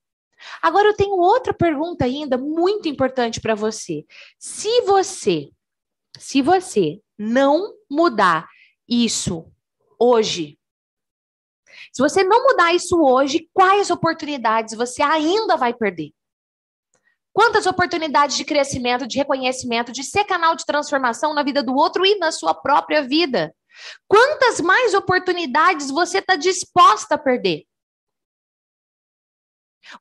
Agora 0.61 0.89
eu 0.89 0.95
tenho 0.95 1.15
outra 1.15 1.53
pergunta 1.53 2.05
ainda 2.05 2.37
muito 2.37 2.87
importante 2.87 3.39
para 3.39 3.55
você. 3.55 4.05
Se 4.39 4.81
você, 4.81 5.49
se 6.17 6.41
você 6.41 6.99
não 7.17 7.73
mudar 7.89 8.47
isso 8.87 9.45
hoje, 9.99 10.57
se 11.91 12.01
você 12.01 12.23
não 12.23 12.43
mudar 12.43 12.73
isso 12.73 13.01
hoje, 13.01 13.49
quais 13.53 13.89
oportunidades 13.89 14.75
você 14.75 15.01
ainda 15.01 15.57
vai 15.57 15.73
perder? 15.73 16.11
Quantas 17.33 17.65
oportunidades 17.65 18.35
de 18.35 18.43
crescimento, 18.43 19.07
de 19.07 19.17
reconhecimento, 19.17 19.91
de 19.91 20.03
ser 20.03 20.25
canal 20.25 20.55
de 20.55 20.65
transformação 20.65 21.33
na 21.33 21.43
vida 21.43 21.63
do 21.63 21.73
outro 21.73 22.05
e 22.05 22.17
na 22.17 22.31
sua 22.31 22.53
própria 22.53 23.01
vida? 23.01 23.53
Quantas 24.07 24.59
mais 24.59 24.93
oportunidades 24.93 25.89
você 25.89 26.17
está 26.19 26.35
disposta 26.35 27.15
a 27.15 27.17
perder? 27.17 27.63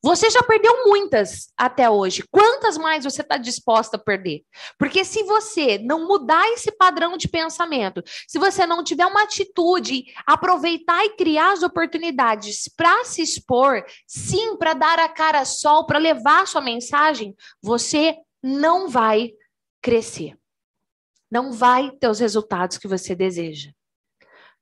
Você 0.02 0.30
já 0.30 0.42
perdeu 0.42 0.87
muitas 0.87 1.52
até 1.56 1.88
hoje. 1.88 2.22
Quantas 2.30 2.76
mais 2.76 3.04
você 3.04 3.22
está 3.22 3.37
disposta 3.37 3.96
a 3.96 4.00
perder? 4.00 4.42
Porque 4.78 5.04
se 5.04 5.22
você 5.25 5.78
não 5.78 6.06
mudar 6.06 6.46
esse 6.52 6.70
padrão 6.72 7.16
de 7.16 7.28
pensamento, 7.28 8.02
se 8.28 8.38
você 8.38 8.66
não 8.66 8.84
tiver 8.84 9.06
uma 9.06 9.22
atitude, 9.22 10.04
aproveitar 10.26 11.04
e 11.04 11.16
criar 11.16 11.52
as 11.52 11.62
oportunidades 11.62 12.68
para 12.76 13.04
se 13.04 13.22
expor, 13.22 13.84
sim, 14.06 14.56
para 14.56 14.75
dar 14.75 14.99
a 14.99 15.08
cara 15.08 15.44
sol, 15.44 15.87
para 15.87 15.99
levar 15.99 16.42
a 16.42 16.46
sua 16.46 16.60
mensagem, 16.60 17.34
você 17.62 18.16
não 18.42 18.88
vai 18.88 19.32
crescer. 19.82 20.37
Não 21.30 21.52
vai 21.52 21.90
ter 21.92 22.08
os 22.08 22.18
resultados 22.18 22.76
que 22.76 22.88
você 22.88 23.14
deseja 23.14 23.70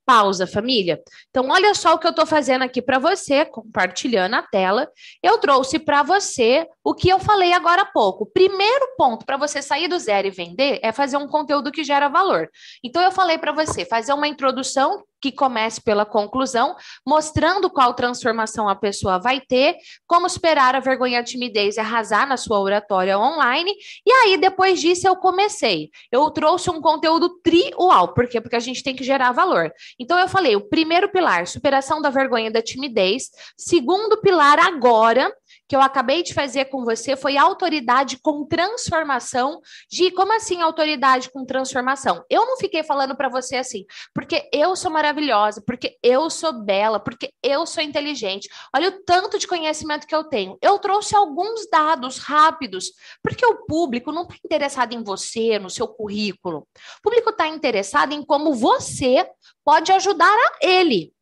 pausa, 0.08 0.46
família. 0.46 1.02
Então, 1.28 1.50
olha 1.50 1.74
só 1.74 1.92
o 1.92 1.98
que 1.98 2.06
eu 2.06 2.12
estou 2.12 2.24
fazendo 2.24 2.62
aqui 2.62 2.80
para 2.80 2.98
você, 2.98 3.44
compartilhando 3.44 4.36
a 4.36 4.42
tela. 4.42 4.90
Eu 5.22 5.36
trouxe 5.36 5.78
para 5.78 6.02
você 6.02 6.66
o 6.88 6.94
que 6.94 7.10
eu 7.10 7.18
falei 7.18 7.52
agora 7.52 7.82
há 7.82 7.84
pouco. 7.84 8.24
Primeiro 8.24 8.94
ponto 8.96 9.26
para 9.26 9.36
você 9.36 9.60
sair 9.60 9.88
do 9.88 9.98
zero 9.98 10.26
e 10.26 10.30
vender 10.30 10.80
é 10.82 10.90
fazer 10.90 11.18
um 11.18 11.28
conteúdo 11.28 11.70
que 11.70 11.84
gera 11.84 12.08
valor. 12.08 12.48
Então, 12.82 13.02
eu 13.02 13.12
falei 13.12 13.36
para 13.36 13.52
você 13.52 13.84
fazer 13.84 14.14
uma 14.14 14.26
introdução 14.26 15.04
que 15.20 15.30
comece 15.30 15.82
pela 15.82 16.06
conclusão, 16.06 16.76
mostrando 17.06 17.68
qual 17.68 17.92
transformação 17.92 18.70
a 18.70 18.74
pessoa 18.74 19.18
vai 19.18 19.38
ter, 19.38 19.76
como 20.06 20.30
superar 20.30 20.74
a 20.74 20.80
vergonha 20.80 21.20
a 21.20 21.22
timidez 21.24 21.76
e 21.76 21.80
arrasar 21.80 22.26
na 22.26 22.38
sua 22.38 22.58
oratória 22.58 23.18
online. 23.18 23.70
E 24.06 24.10
aí, 24.10 24.38
depois 24.38 24.80
disso, 24.80 25.06
eu 25.06 25.16
comecei. 25.16 25.90
Eu 26.10 26.30
trouxe 26.30 26.70
um 26.70 26.80
conteúdo 26.80 27.38
triual. 27.42 28.14
Por 28.14 28.26
quê? 28.28 28.40
Porque 28.40 28.56
a 28.56 28.60
gente 28.60 28.82
tem 28.82 28.96
que 28.96 29.04
gerar 29.04 29.32
valor. 29.32 29.70
Então, 29.98 30.18
eu 30.18 30.28
falei: 30.28 30.56
o 30.56 30.66
primeiro 30.66 31.10
pilar, 31.10 31.46
superação 31.46 32.00
da 32.00 32.08
vergonha 32.08 32.46
e 32.46 32.52
da 32.52 32.62
timidez. 32.62 33.28
Segundo 33.58 34.22
pilar, 34.22 34.58
agora, 34.58 35.30
que 35.68 35.76
eu 35.76 35.82
acabei 35.82 36.22
de 36.22 36.32
fazer 36.32 36.64
com 36.66 36.84
você 36.84 37.14
foi 37.14 37.36
autoridade 37.36 38.18
com 38.22 38.46
transformação. 38.46 39.60
De 39.90 40.10
como 40.10 40.34
assim 40.34 40.62
autoridade 40.62 41.30
com 41.30 41.44
transformação? 41.44 42.24
Eu 42.30 42.46
não 42.46 42.56
fiquei 42.56 42.82
falando 42.82 43.14
para 43.14 43.28
você 43.28 43.56
assim, 43.56 43.84
porque 44.14 44.48
eu 44.52 44.74
sou 44.74 44.90
maravilhosa, 44.90 45.62
porque 45.66 45.98
eu 46.02 46.30
sou 46.30 46.52
bela, 46.52 46.98
porque 46.98 47.30
eu 47.42 47.66
sou 47.66 47.82
inteligente. 47.82 48.48
Olha 48.74 48.88
o 48.88 49.04
tanto 49.04 49.38
de 49.38 49.46
conhecimento 49.46 50.06
que 50.06 50.14
eu 50.14 50.24
tenho. 50.24 50.56
Eu 50.62 50.78
trouxe 50.78 51.14
alguns 51.14 51.68
dados 51.70 52.18
rápidos, 52.18 52.92
porque 53.22 53.44
o 53.44 53.66
público 53.66 54.10
não 54.10 54.22
está 54.22 54.36
interessado 54.42 54.94
em 54.94 55.02
você, 55.02 55.58
no 55.58 55.68
seu 55.68 55.86
currículo. 55.86 56.66
O 56.98 57.02
público 57.02 57.30
está 57.30 57.46
interessado 57.46 58.12
em 58.12 58.24
como 58.24 58.54
você 58.54 59.28
pode 59.62 59.92
ajudar 59.92 60.32
a 60.32 60.66
ele. 60.66 61.12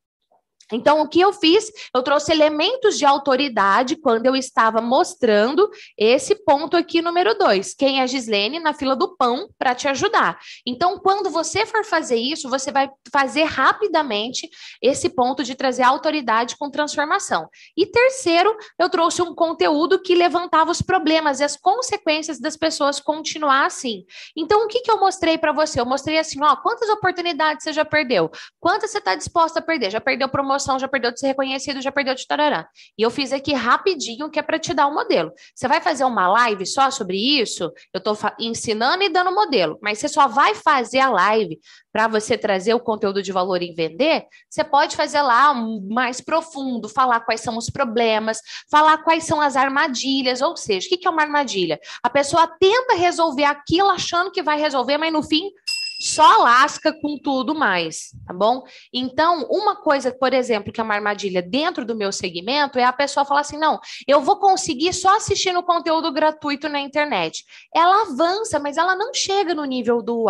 Então, 0.73 1.01
o 1.01 1.09
que 1.09 1.21
eu 1.21 1.33
fiz? 1.33 1.71
Eu 1.95 2.03
trouxe 2.03 2.33
elementos 2.33 2.99
de 2.99 3.05
autoridade 3.05 3.97
quando 3.97 4.27
eu 4.27 4.35
estava 4.35 4.81
mostrando 4.81 5.71
esse 5.97 6.35
ponto 6.35 6.77
aqui, 6.77 7.01
número 7.01 7.37
dois. 7.39 7.73
Quem 7.73 8.01
é 8.01 8.07
Gislene 8.07 8.59
na 8.59 8.75
fila 8.75 8.97
do 8.97 9.17
pão 9.17 9.49
para 9.57 9.75
te 9.75 9.87
ajudar. 9.87 10.39
Então, 10.67 10.99
quando 10.99 11.31
você 11.31 11.65
for 11.65 11.85
fazer 11.85 12.17
isso, 12.17 12.51
você 12.51 12.73
vai 12.73 12.91
fazer 13.13 13.45
rapidamente 13.45 14.49
esse 14.83 15.09
ponto 15.09 15.45
de 15.45 15.55
trazer 15.55 15.85
autoridade 15.85 16.57
com 16.57 16.69
transformação. 16.69 17.49
E 17.77 17.87
terceiro, 17.87 18.57
eu 18.79 18.91
trouxe 18.91 19.23
um 19.23 19.35
conteúdo 19.35 20.03
que 20.03 20.15
levantava 20.15 20.73
os 20.73 20.83
problemas 20.83 21.39
e 21.39 21.45
as 21.45 21.57
consequências 21.57 22.41
das 22.41 22.57
pessoas 22.57 22.99
continuar 22.99 23.67
assim. 23.67 24.05
Então, 24.37 24.65
o 24.65 24.69
que, 24.69 24.81
que 24.81 24.91
eu 24.91 24.99
mostrei 24.99 25.39
para 25.39 25.53
você? 25.53 25.81
Eu 25.81 25.87
mostrei 25.87 26.19
assim: 26.19 26.43
ó, 26.43 26.57
quantas 26.57 26.89
oportunidades 26.89 27.63
você 27.63 27.73
já 27.73 27.85
perdeu? 27.85 28.31
Quantas 28.59 28.91
você 28.91 28.99
está 28.99 29.15
disposta 29.15 29.61
a 29.61 29.63
perder? 29.63 29.91
Já 29.91 30.01
perdeu 30.01 30.29
promoção? 30.29 30.56
Promoção, 30.57 30.79
já 30.79 30.89
perdeu 30.89 31.13
de 31.13 31.21
ser 31.21 31.29
reconhecido, 31.29 31.81
já 31.81 31.93
perdeu 31.93 32.15
de 32.15 32.27
tarará. 32.27 32.69
E 32.99 33.03
eu 33.03 33.11
fiz 33.11 33.33
aqui 33.33 33.53
rapidinho, 33.53 34.31
que 34.31 34.39
é 34.39 34.43
para 34.43 34.59
te 34.59 34.73
dar 34.73 34.87
um 34.87 34.95
modelo. 34.95 35.33
Você 35.55 35.69
vai 35.69 35.81
fazer 35.81 36.05
uma 36.05 36.27
live 36.29 36.67
só 36.67 36.91
sobre 36.91 37.17
isso? 37.17 37.65
Eu 37.93 37.99
estou 37.99 38.17
ensinando 38.41 39.03
e 39.03 39.09
dando 39.09 39.35
modelo, 39.35 39.79
mas 39.83 39.99
você 39.99 40.09
só 40.09 40.27
vai 40.27 40.55
fazer 40.55 41.01
a 41.01 41.11
live 41.11 41.59
para 41.97 42.09
você 42.09 42.37
trazer 42.37 42.75
o 42.75 42.81
conteúdo 42.81 43.23
de 43.23 43.33
valor 43.33 43.63
e 43.63 43.73
vender, 43.73 44.27
você 44.51 44.63
pode 44.63 44.95
fazer 44.95 45.23
lá 45.23 45.55
mais 45.55 46.21
profundo, 46.21 46.91
falar 46.91 47.21
quais 47.21 47.41
são 47.41 47.57
os 47.57 47.71
problemas, 47.71 48.39
falar 48.71 48.99
quais 48.99 49.25
são 49.25 49.41
as 49.41 49.57
armadilhas, 49.57 50.43
ou 50.43 50.55
seja, 50.59 50.87
o 50.87 50.91
que 50.91 51.09
é 51.09 51.11
uma 51.11 51.23
armadilha? 51.23 51.81
A 52.03 52.11
pessoa 52.11 52.47
tenta 52.47 52.97
resolver 52.97 53.45
aquilo 53.45 53.89
achando 53.89 54.31
que 54.31 54.43
vai 54.43 54.61
resolver, 54.61 54.99
mas 54.99 55.11
no 55.11 55.23
fim 55.23 55.51
só 56.01 56.43
lasca 56.43 56.93
com 56.93 57.19
tudo 57.19 57.55
mais, 57.55 58.11
tá 58.27 58.33
bom? 58.33 58.63
Então, 58.93 59.47
uma 59.51 59.77
coisa, 59.77 60.13
por 60.13 60.33
exemplo, 60.33 60.73
que 60.73 60.81
é 60.81 60.85
uma 60.85 60.95
armadilha 60.95 61.43
dentro 61.43 61.85
do 61.85 61.95
meu 61.95 62.13
segmento 62.13 62.79
é 62.79 62.85
a 62.85 62.93
pessoa 62.93 63.25
falar 63.25 63.41
assim: 63.41 63.59
não, 63.59 63.81
eu 64.07 64.21
vou 64.21 64.37
conseguir 64.37 64.93
só 64.93 65.17
assistindo 65.17 65.63
conteúdo 65.63 66.13
gratuito 66.13 66.69
na 66.69 66.81
internet. 66.81 67.45
Ela 67.75 68.03
avança, 68.03 68.59
mas 68.59 68.77
ela 68.77 68.95
não 68.95 69.13
chega 69.15 69.55
no 69.55 69.65
nível 69.65 70.03
do. 70.03 70.27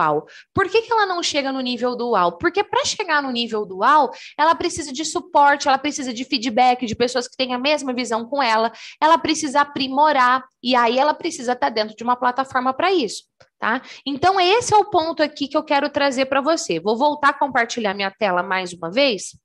Por 0.54 0.68
que, 0.68 0.82
que 0.82 0.92
ela 0.92 1.06
não 1.06 1.22
chega 1.22 1.52
no 1.52 1.60
nível 1.60 1.96
do? 1.96 2.06
Porque 2.38 2.62
para 2.62 2.84
chegar 2.84 3.22
no 3.22 3.30
nível 3.30 3.64
do 3.64 3.80
ela 4.38 4.54
precisa 4.54 4.92
de 4.92 5.04
suporte, 5.04 5.68
ela 5.68 5.78
precisa 5.78 6.12
de 6.12 6.24
feedback 6.24 6.86
de 6.86 6.94
pessoas 6.94 7.28
que 7.28 7.36
têm 7.36 7.52
a 7.52 7.58
mesma 7.58 7.92
visão 7.92 8.24
com 8.26 8.42
ela, 8.42 8.72
ela 9.00 9.18
precisa 9.18 9.60
aprimorar, 9.60 10.44
e 10.62 10.74
aí 10.74 10.98
ela 10.98 11.14
precisa 11.14 11.52
estar 11.52 11.70
dentro 11.70 11.96
de 11.96 12.04
uma 12.04 12.16
plataforma 12.16 12.72
para 12.72 12.92
isso 12.92 13.24
tá? 13.58 13.82
Então, 14.04 14.40
esse 14.40 14.74
é 14.74 14.76
o 14.76 14.90
ponto 14.90 15.22
aqui 15.22 15.48
que 15.48 15.56
eu 15.56 15.64
quero 15.64 15.90
trazer 15.90 16.26
para 16.26 16.40
você. 16.40 16.80
Vou 16.80 16.96
voltar 16.96 17.30
a 17.30 17.38
compartilhar 17.38 17.94
minha 17.94 18.10
tela 18.10 18.42
mais 18.42 18.72
uma 18.72 18.90
vez, 18.90 19.36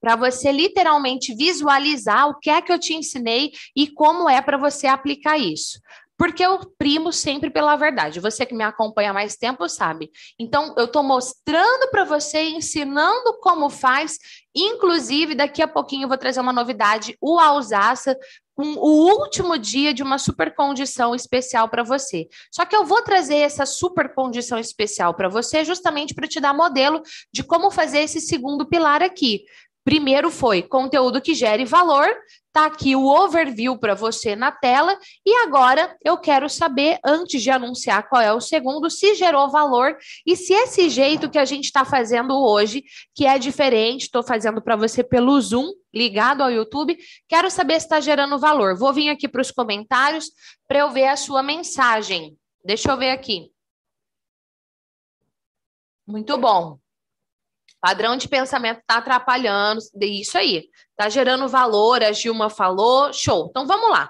para 0.00 0.14
você 0.14 0.52
literalmente 0.52 1.34
visualizar 1.34 2.28
o 2.28 2.38
que 2.38 2.50
é 2.50 2.62
que 2.62 2.72
eu 2.72 2.78
te 2.78 2.94
ensinei 2.94 3.50
e 3.74 3.88
como 3.88 4.28
é 4.28 4.40
para 4.40 4.56
você 4.56 4.86
aplicar 4.86 5.36
isso. 5.38 5.80
Porque 6.18 6.44
eu 6.44 6.58
primo 6.76 7.12
sempre 7.12 7.48
pela 7.48 7.76
verdade. 7.76 8.18
Você 8.18 8.44
que 8.44 8.54
me 8.54 8.64
acompanha 8.64 9.10
há 9.10 9.14
mais 9.14 9.36
tempo 9.36 9.68
sabe. 9.68 10.10
Então, 10.38 10.74
eu 10.76 10.86
estou 10.86 11.02
mostrando 11.02 11.88
para 11.90 12.04
você, 12.04 12.42
ensinando 12.42 13.38
como 13.40 13.70
faz. 13.70 14.18
Inclusive, 14.54 15.36
daqui 15.36 15.62
a 15.62 15.68
pouquinho 15.68 16.04
eu 16.04 16.08
vou 16.08 16.18
trazer 16.18 16.40
uma 16.40 16.52
novidade: 16.52 17.16
o 17.20 17.38
Alsaça 17.38 18.16
um, 18.58 18.76
o 18.76 19.20
último 19.20 19.56
dia 19.56 19.94
de 19.94 20.02
uma 20.02 20.18
super 20.18 20.52
condição 20.54 21.14
especial 21.14 21.68
para 21.68 21.84
você. 21.84 22.26
Só 22.52 22.64
que 22.64 22.74
eu 22.74 22.84
vou 22.84 23.00
trazer 23.02 23.36
essa 23.36 23.64
super 23.64 24.12
condição 24.12 24.58
especial 24.58 25.14
para 25.14 25.28
você 25.28 25.64
justamente 25.64 26.12
para 26.12 26.26
te 26.26 26.40
dar 26.40 26.52
modelo 26.52 27.00
de 27.32 27.44
como 27.44 27.70
fazer 27.70 28.00
esse 28.00 28.20
segundo 28.20 28.68
pilar 28.68 29.00
aqui. 29.00 29.44
Primeiro 29.84 30.30
foi 30.30 30.62
conteúdo 30.62 31.20
que 31.20 31.34
gere 31.34 31.64
valor, 31.64 32.08
tá 32.58 32.66
aqui 32.66 32.96
o 32.96 33.06
overview 33.06 33.78
para 33.78 33.94
você 33.94 34.34
na 34.34 34.50
tela, 34.50 34.98
e 35.24 35.32
agora 35.44 35.96
eu 36.04 36.18
quero 36.18 36.48
saber, 36.48 36.98
antes 37.04 37.40
de 37.40 37.50
anunciar 37.50 38.08
qual 38.08 38.20
é 38.20 38.32
o 38.32 38.40
segundo, 38.40 38.90
se 38.90 39.14
gerou 39.14 39.48
valor 39.48 39.96
e 40.26 40.34
se 40.34 40.52
esse 40.52 40.88
jeito 40.88 41.30
que 41.30 41.38
a 41.38 41.44
gente 41.44 41.66
está 41.66 41.84
fazendo 41.84 42.34
hoje, 42.36 42.82
que 43.14 43.26
é 43.26 43.38
diferente, 43.38 44.02
estou 44.02 44.24
fazendo 44.24 44.60
para 44.60 44.74
você 44.74 45.04
pelo 45.04 45.40
Zoom, 45.40 45.72
ligado 45.94 46.42
ao 46.42 46.50
YouTube, 46.50 46.98
quero 47.28 47.48
saber 47.48 47.78
se 47.78 47.86
está 47.86 48.00
gerando 48.00 48.40
valor. 48.40 48.76
Vou 48.76 48.92
vir 48.92 49.08
aqui 49.08 49.28
para 49.28 49.40
os 49.40 49.52
comentários 49.52 50.30
para 50.66 50.80
eu 50.80 50.90
ver 50.90 51.06
a 51.06 51.16
sua 51.16 51.44
mensagem. 51.44 52.36
Deixa 52.64 52.90
eu 52.90 52.96
ver 52.96 53.10
aqui. 53.10 53.52
Muito 56.04 56.36
bom. 56.36 56.78
Padrão 57.80 58.16
de 58.16 58.28
pensamento 58.28 58.80
está 58.80 58.96
atrapalhando, 58.96 59.80
isso 60.00 60.36
aí. 60.36 60.68
Está 60.90 61.08
gerando 61.08 61.48
valor, 61.48 62.02
a 62.02 62.12
Gilma 62.12 62.50
falou. 62.50 63.12
Show. 63.12 63.46
Então 63.50 63.66
vamos 63.66 63.90
lá. 63.90 64.08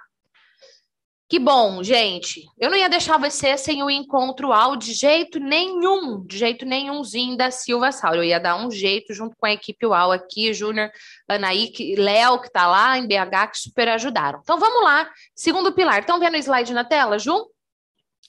Que 1.31 1.39
bom, 1.39 1.83
gente. 1.83 2.43
Eu 2.59 2.71
não 2.71 2.79
ia 2.79 2.89
deixar 2.89 3.19
você 3.19 3.59
sem 3.59 3.83
o 3.83 3.91
encontro 3.91 4.51
ao 4.51 4.77
de 4.77 4.95
jeito 4.95 5.39
nenhum, 5.39 6.25
de 6.25 6.39
jeito 6.39 6.65
nenhumzinho 6.65 7.37
da 7.37 7.51
Silva 7.51 7.93
Sauro. 7.93 8.21
Eu 8.21 8.25
ia 8.25 8.41
dar 8.41 8.57
um 8.57 8.71
jeito 8.71 9.13
junto 9.13 9.37
com 9.37 9.45
a 9.45 9.53
equipe 9.53 9.85
UAU 9.85 10.11
aqui, 10.13 10.55
Júnior, 10.55 10.91
Anaí, 11.29 11.71
Léo, 11.99 12.41
que 12.41 12.47
está 12.47 12.67
lá 12.67 12.97
em 12.97 13.07
BH, 13.07 13.51
que 13.53 13.59
super 13.59 13.89
ajudaram. 13.89 14.41
Então 14.43 14.59
vamos 14.59 14.83
lá. 14.83 15.07
Segundo 15.35 15.71
pilar. 15.75 16.01
Estão 16.01 16.19
vendo 16.19 16.33
o 16.33 16.39
slide 16.39 16.73
na 16.73 16.83
tela, 16.83 17.19
Ju? 17.19 17.47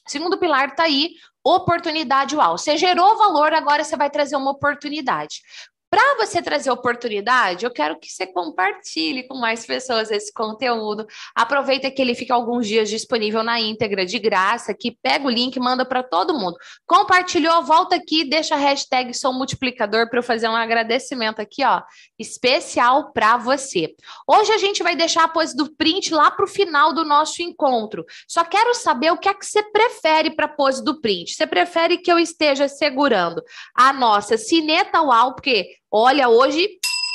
Segundo 0.06 0.38
pilar 0.38 0.68
está 0.68 0.84
aí, 0.84 1.12
oportunidade 1.44 2.36
UAU. 2.36 2.58
Você 2.58 2.78
gerou 2.78 3.18
valor, 3.18 3.54
agora 3.54 3.84
você 3.84 3.96
vai 3.96 4.10
trazer 4.10 4.36
uma 4.36 4.52
oportunidade. 4.52 5.42
Para 5.90 6.18
você 6.18 6.40
trazer 6.40 6.70
oportunidade, 6.70 7.66
eu 7.66 7.72
quero 7.72 8.00
que 8.00 8.12
você 8.12 8.28
compartilhe 8.28 9.28
com 9.28 9.36
mais 9.36 9.66
pessoas 9.66 10.12
esse 10.12 10.32
conteúdo. 10.32 11.08
Aproveita 11.34 11.90
que 11.90 12.00
ele 12.00 12.14
fica 12.14 12.36
alguns 12.36 12.68
dias 12.68 12.90
disponível 12.90 13.42
na 13.42 13.60
íntegra, 13.60 14.06
de 14.06 14.20
graça, 14.20 14.72
que 14.72 14.96
pega 15.02 15.26
o 15.26 15.32
link 15.32 15.56
e 15.56 15.60
manda 15.60 15.84
para 15.84 16.04
todo 16.04 16.38
mundo. 16.38 16.56
Compartilhou, 16.86 17.64
volta 17.64 17.96
aqui, 17.96 18.24
deixa 18.24 18.54
a 18.54 18.58
hashtag 18.60 19.16
Sou 19.16 19.34
Multiplicador 19.34 20.08
para 20.10 20.20
eu 20.20 20.24
fazer 20.24 20.48
um 20.48 20.56
agradecimento 20.56 21.40
aqui, 21.40 21.66
ó, 21.66 21.82
especial 22.20 23.12
para 23.12 23.38
você. 23.38 23.96
Hoje 24.28 24.52
a 24.52 24.60
gente 24.60 24.84
vai 24.84 24.96
deixar 24.96 25.24
a 25.24 25.28
pose 25.28 25.56
do 25.56 25.76
print 25.76 26.14
lá 26.14 26.30
para 26.30 26.46
o 26.46 26.48
final 26.48 26.94
do 26.94 27.04
nosso 27.04 27.42
encontro. 27.42 28.06
Só 28.28 28.44
quero 28.44 28.76
saber 28.76 29.12
o 29.12 29.18
que 29.18 29.28
é 29.28 29.34
que 29.34 29.46
você 29.46 29.64
prefere 29.64 30.36
para 30.36 30.46
a 30.46 30.50
pose 30.50 30.84
do 30.84 31.02
print. 31.02 31.34
Você 31.34 31.48
prefere 31.48 31.98
que 31.98 32.12
eu 32.12 32.20
esteja 32.20 32.68
segurando 32.68 33.42
a 33.74 33.92
nossa 33.92 34.38
cineta 34.38 35.02
UAU, 35.02 35.34
porque 35.34 35.79
Olha, 35.92 36.30
hoje 36.30 36.68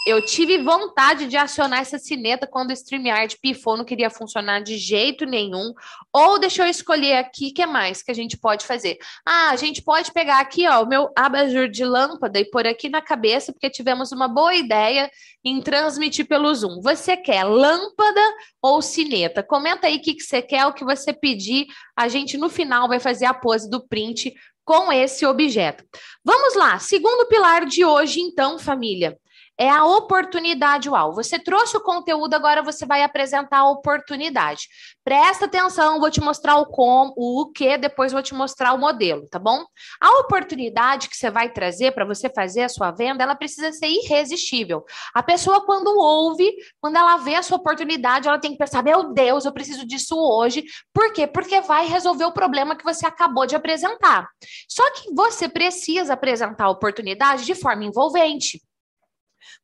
eu 0.05 0.21
tive 0.23 0.59
vontade 0.59 1.27
de 1.29 1.37
acionar 1.37 1.81
essa 1.81 1.97
sineta 1.97 2.45
quando 2.47 2.71
o 2.71 2.73
StreamYard 2.73 3.39
pifou, 3.41 3.77
não 3.77 3.85
queria 3.85 4.11
funcionar 4.11 4.61
de 4.61 4.77
jeito 4.77 5.25
nenhum. 5.25 5.73
Ou 6.13 6.41
deixa 6.41 6.65
eu 6.65 6.69
escolher 6.69 7.15
aqui, 7.15 7.49
o 7.49 7.55
que 7.55 7.65
mais 7.65 8.03
que 8.03 8.11
a 8.11 8.15
gente 8.15 8.37
pode 8.37 8.67
fazer? 8.67 8.99
Ah, 9.25 9.51
a 9.51 9.57
gente 9.57 9.81
pode 9.81 10.13
pegar 10.13 10.41
aqui, 10.41 10.67
ó, 10.69 10.83
o 10.83 10.89
meu 10.89 11.09
abajur 11.17 11.69
de 11.69 11.85
lâmpada 11.85 12.39
e 12.41 12.45
pôr 12.45 12.67
aqui 12.67 12.89
na 12.89 13.01
cabeça, 13.01 13.53
porque 13.53 13.71
tivemos 13.71 14.11
uma 14.11 14.27
boa 14.27 14.55
ideia 14.55 15.09
em 15.45 15.63
transmitir 15.63 16.27
pelo 16.27 16.53
Zoom. 16.53 16.83
Você 16.83 17.17
quer 17.17 17.45
lâmpada 17.45 18.21
ou 18.61 18.83
sineta? 18.83 19.43
Comenta 19.43 19.87
aí 19.87 19.97
o 19.97 20.03
que, 20.03 20.15
que 20.15 20.23
você 20.23 20.43
quer, 20.43 20.67
o 20.67 20.75
que 20.75 20.85
você 20.85 21.13
pedir. 21.13 21.67
A 21.97 22.09
gente, 22.09 22.37
no 22.37 22.51
final, 22.51 22.89
vai 22.89 22.99
fazer 22.99 23.25
a 23.25 23.33
pose 23.33 23.71
do 23.71 23.87
print 23.87 24.35
com 24.65 24.93
esse 24.93 25.27
objeto. 25.27 25.85
Vamos 26.25 26.55
lá, 26.55 26.79
segundo 26.79 27.27
pilar 27.27 27.67
de 27.67 27.85
hoje, 27.85 28.21
então, 28.21 28.59
família 28.59 29.19
é 29.59 29.69
a 29.69 29.85
oportunidade 29.85 30.89
UAU. 30.89 31.15
Você 31.15 31.39
trouxe 31.39 31.77
o 31.77 31.81
conteúdo, 31.81 32.35
agora 32.35 32.63
você 32.63 32.85
vai 32.85 33.03
apresentar 33.03 33.59
a 33.59 33.71
oportunidade. 33.71 34.69
Presta 35.05 35.45
atenção, 35.45 36.01
vou 36.01 36.11
te 36.11 36.21
mostrar 36.21 36.57
o 36.57 36.67
como, 36.67 37.13
o 37.17 37.53
que, 37.53 37.79
depois 37.79 38.13
vou 38.13 38.23
te 38.23 38.35
mostrar 38.35 38.73
o 38.73 38.79
modelo, 38.79 39.29
tá 39.29 39.39
bom? 39.39 39.65
A 40.01 40.21
oportunidade 40.21 41.09
que 41.09 41.17
você 41.17 41.31
vai 41.31 41.53
trazer 41.53 41.93
para 41.93 42.05
você 42.05 42.29
fazer 42.29 42.63
a 42.63 42.69
sua 42.69 42.91
venda, 42.91 43.23
ela 43.23 43.35
precisa 43.35 43.71
ser 43.73 43.87
irresistível. 43.87 44.85
A 45.15 45.23
pessoa, 45.23 45.65
quando 45.65 45.89
ouve, 45.99 46.53
quando 46.81 46.97
ela 46.97 47.19
vê 47.19 47.37
a 47.37 47.43
sua 47.43 47.59
oportunidade, 47.59 48.29
ela 48.29 48.39
tem 48.39 48.53
que 48.53 48.59
pensar: 48.59 48.83
meu 48.83 49.13
Deus, 49.13 49.45
eu 49.45 49.53
preciso 49.53 49.87
disso 49.87 50.17
hoje. 50.17 50.65
Por 50.93 51.13
quê? 51.13 51.27
Porque 51.27 51.61
vai 51.61 51.87
resolver 51.87 52.25
o 52.25 52.33
problema 52.33 52.77
que 52.77 52.85
você 52.85 53.07
acabou 53.07 53.47
de 53.47 53.55
apresentar. 53.55 54.29
Só 54.69 54.83
que 54.93 55.15
você 55.15 55.49
precisa 55.49 56.15
apresentar 56.15 56.65
a 56.65 56.71
oportunidade 56.71 57.45
de 57.45 57.55
forma 57.55 57.85
envolvente. 57.85 58.61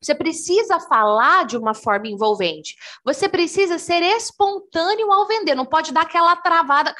Você 0.00 0.14
precisa 0.14 0.80
falar 0.80 1.44
de 1.44 1.56
uma 1.56 1.74
forma 1.74 2.08
envolvente. 2.08 2.76
Você 3.04 3.28
precisa 3.28 3.78
ser 3.78 4.02
espontâneo 4.02 5.12
ao 5.12 5.26
vender. 5.26 5.54
Não 5.54 5.66
pode 5.66 5.92
dar 5.92 6.02
aquela 6.02 6.36
travada 6.36 6.94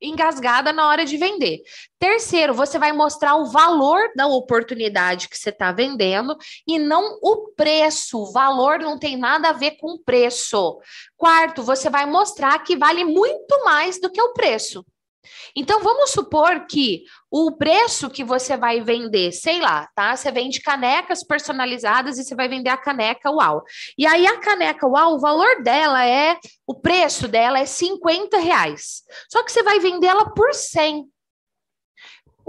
engasgada 0.00 0.72
na 0.72 0.86
hora 0.88 1.04
de 1.04 1.16
vender. 1.16 1.60
Terceiro, 1.98 2.54
você 2.54 2.78
vai 2.78 2.92
mostrar 2.92 3.36
o 3.36 3.46
valor 3.46 4.10
da 4.14 4.26
oportunidade 4.26 5.28
que 5.28 5.36
você 5.36 5.50
está 5.50 5.72
vendendo 5.72 6.36
e 6.66 6.78
não 6.78 7.18
o 7.22 7.48
preço. 7.56 8.18
O 8.18 8.32
valor 8.32 8.78
não 8.78 8.98
tem 8.98 9.16
nada 9.16 9.50
a 9.50 9.52
ver 9.52 9.72
com 9.72 9.98
preço. 9.98 10.78
Quarto, 11.16 11.62
você 11.62 11.90
vai 11.90 12.06
mostrar 12.06 12.58
que 12.60 12.76
vale 12.76 13.04
muito 13.04 13.64
mais 13.64 14.00
do 14.00 14.10
que 14.10 14.20
o 14.20 14.32
preço. 14.32 14.84
Então, 15.54 15.82
vamos 15.82 16.10
supor 16.10 16.66
que 16.66 17.04
o 17.30 17.52
preço 17.52 18.10
que 18.10 18.24
você 18.24 18.56
vai 18.56 18.80
vender, 18.80 19.32
sei 19.32 19.60
lá, 19.60 19.88
tá? 19.94 20.16
Você 20.16 20.30
vende 20.30 20.60
canecas 20.60 21.24
personalizadas 21.24 22.18
e 22.18 22.24
você 22.24 22.34
vai 22.34 22.48
vender 22.48 22.70
a 22.70 22.76
caneca 22.76 23.30
UAU. 23.30 23.62
E 23.96 24.06
aí, 24.06 24.26
a 24.26 24.38
caneca 24.38 24.86
UAU, 24.86 25.14
o 25.14 25.20
valor 25.20 25.62
dela 25.62 26.04
é, 26.06 26.38
o 26.66 26.74
preço 26.74 27.28
dela 27.28 27.58
é 27.58 27.66
50 27.66 28.38
reais. 28.38 29.02
Só 29.30 29.42
que 29.42 29.52
você 29.52 29.62
vai 29.62 29.78
vender 29.80 30.06
ela 30.06 30.30
por 30.30 30.54
100. 30.54 31.06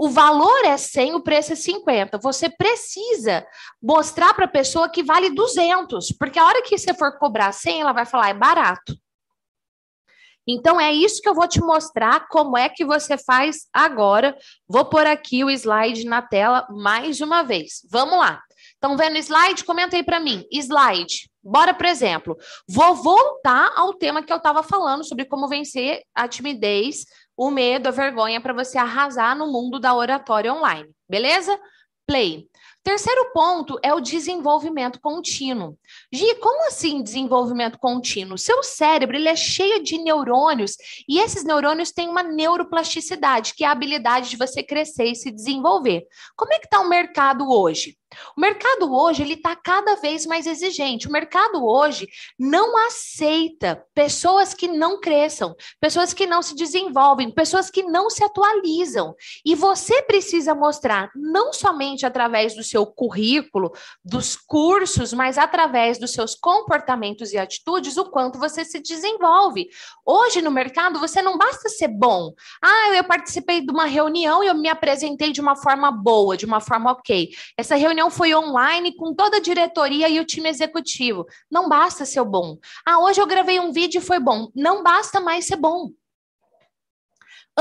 O 0.02 0.08
valor 0.08 0.64
é 0.64 0.78
100, 0.78 1.14
o 1.14 1.20
preço 1.20 1.52
é 1.52 1.56
50. 1.56 2.16
Você 2.16 2.48
precisa 2.48 3.46
mostrar 3.82 4.32
para 4.32 4.46
a 4.46 4.48
pessoa 4.48 4.88
que 4.88 5.02
vale 5.02 5.28
200, 5.28 6.12
porque 6.18 6.38
a 6.38 6.46
hora 6.46 6.62
que 6.62 6.78
você 6.78 6.94
for 6.94 7.18
cobrar 7.18 7.52
100, 7.52 7.82
ela 7.82 7.92
vai 7.92 8.06
falar, 8.06 8.30
é 8.30 8.34
barato. 8.34 8.96
Então, 10.46 10.80
é 10.80 10.92
isso 10.92 11.20
que 11.22 11.28
eu 11.28 11.34
vou 11.34 11.46
te 11.46 11.60
mostrar 11.60 12.26
como 12.28 12.56
é 12.56 12.68
que 12.68 12.84
você 12.84 13.16
faz 13.16 13.68
agora. 13.72 14.36
Vou 14.68 14.84
pôr 14.84 15.06
aqui 15.06 15.44
o 15.44 15.50
slide 15.50 16.04
na 16.04 16.22
tela 16.22 16.66
mais 16.70 17.20
uma 17.20 17.42
vez. 17.42 17.86
Vamos 17.90 18.18
lá. 18.18 18.40
Estão 18.74 18.96
vendo 18.96 19.14
o 19.14 19.18
slide? 19.18 19.64
Comenta 19.64 19.96
aí 19.96 20.02
para 20.02 20.18
mim. 20.18 20.44
Slide. 20.50 21.30
Bora, 21.42 21.72
por 21.74 21.86
exemplo. 21.86 22.36
Vou 22.68 22.94
voltar 22.94 23.72
ao 23.76 23.94
tema 23.94 24.22
que 24.22 24.32
eu 24.32 24.38
estava 24.38 24.62
falando 24.62 25.04
sobre 25.04 25.24
como 25.24 25.48
vencer 25.48 26.02
a 26.14 26.26
timidez, 26.26 27.04
o 27.36 27.50
medo, 27.50 27.88
a 27.88 27.92
vergonha 27.92 28.40
para 28.40 28.52
você 28.52 28.78
arrasar 28.78 29.36
no 29.36 29.50
mundo 29.50 29.78
da 29.78 29.94
oratória 29.94 30.52
online. 30.52 30.90
Beleza? 31.08 31.58
Play. 32.06 32.49
Terceiro 32.82 33.30
ponto 33.34 33.78
é 33.82 33.92
o 33.92 34.00
desenvolvimento 34.00 35.00
contínuo. 35.00 35.78
Gi, 36.10 36.34
como 36.36 36.66
assim 36.66 37.02
desenvolvimento 37.02 37.78
contínuo? 37.78 38.38
Seu 38.38 38.62
cérebro 38.62 39.16
ele 39.16 39.28
é 39.28 39.36
cheio 39.36 39.82
de 39.82 39.98
neurônios 39.98 40.76
e 41.06 41.18
esses 41.18 41.44
neurônios 41.44 41.92
têm 41.92 42.08
uma 42.08 42.22
neuroplasticidade, 42.22 43.54
que 43.54 43.64
é 43.64 43.66
a 43.66 43.72
habilidade 43.72 44.30
de 44.30 44.36
você 44.36 44.62
crescer 44.62 45.04
e 45.04 45.14
se 45.14 45.30
desenvolver. 45.30 46.06
Como 46.34 46.54
é 46.54 46.58
que 46.58 46.64
está 46.64 46.80
o 46.80 46.88
mercado 46.88 47.50
hoje? 47.50 47.99
O 48.36 48.40
mercado 48.40 48.92
hoje 48.92 49.22
ele 49.22 49.34
está 49.34 49.56
cada 49.56 49.96
vez 49.96 50.26
mais 50.26 50.46
exigente. 50.46 51.08
O 51.08 51.12
mercado 51.12 51.64
hoje 51.64 52.08
não 52.38 52.76
aceita 52.86 53.84
pessoas 53.94 54.54
que 54.54 54.68
não 54.68 55.00
cresçam, 55.00 55.54
pessoas 55.80 56.12
que 56.12 56.26
não 56.26 56.42
se 56.42 56.54
desenvolvem, 56.54 57.30
pessoas 57.30 57.70
que 57.70 57.82
não 57.82 58.10
se 58.10 58.22
atualizam. 58.24 59.14
E 59.44 59.54
você 59.54 60.02
precisa 60.02 60.54
mostrar 60.54 61.10
não 61.14 61.52
somente 61.52 62.06
através 62.06 62.54
do 62.54 62.62
seu 62.62 62.86
currículo, 62.86 63.72
dos 64.04 64.36
cursos, 64.36 65.12
mas 65.12 65.38
através 65.38 65.98
dos 65.98 66.12
seus 66.12 66.34
comportamentos 66.34 67.32
e 67.32 67.38
atitudes 67.38 67.96
o 67.96 68.04
quanto 68.04 68.38
você 68.38 68.64
se 68.64 68.80
desenvolve. 68.80 69.68
Hoje 70.04 70.42
no 70.42 70.50
mercado 70.50 70.98
você 70.98 71.22
não 71.22 71.38
basta 71.38 71.68
ser 71.68 71.88
bom. 71.88 72.32
Ah, 72.62 72.94
eu 72.94 73.04
participei 73.04 73.60
de 73.60 73.70
uma 73.70 73.86
reunião 73.86 74.42
e 74.42 74.46
eu 74.46 74.54
me 74.54 74.68
apresentei 74.68 75.32
de 75.32 75.40
uma 75.40 75.56
forma 75.56 75.90
boa, 75.90 76.36
de 76.36 76.46
uma 76.46 76.60
forma 76.60 76.90
ok. 76.92 77.30
Essa 77.56 77.76
reunião 77.76 78.09
foi 78.10 78.34
online 78.34 78.94
com 78.96 79.14
toda 79.14 79.38
a 79.38 79.40
diretoria 79.40 80.08
e 80.08 80.20
o 80.20 80.24
time 80.24 80.48
executivo. 80.48 81.26
Não 81.50 81.68
basta 81.68 82.04
ser 82.04 82.24
bom. 82.24 82.58
Ah, 82.84 82.98
hoje 83.00 83.20
eu 83.20 83.26
gravei 83.26 83.60
um 83.60 83.72
vídeo 83.72 83.98
e 83.98 84.04
foi 84.04 84.18
bom. 84.18 84.48
Não 84.54 84.82
basta 84.82 85.20
mais 85.20 85.46
ser 85.46 85.56
bom. 85.56 85.90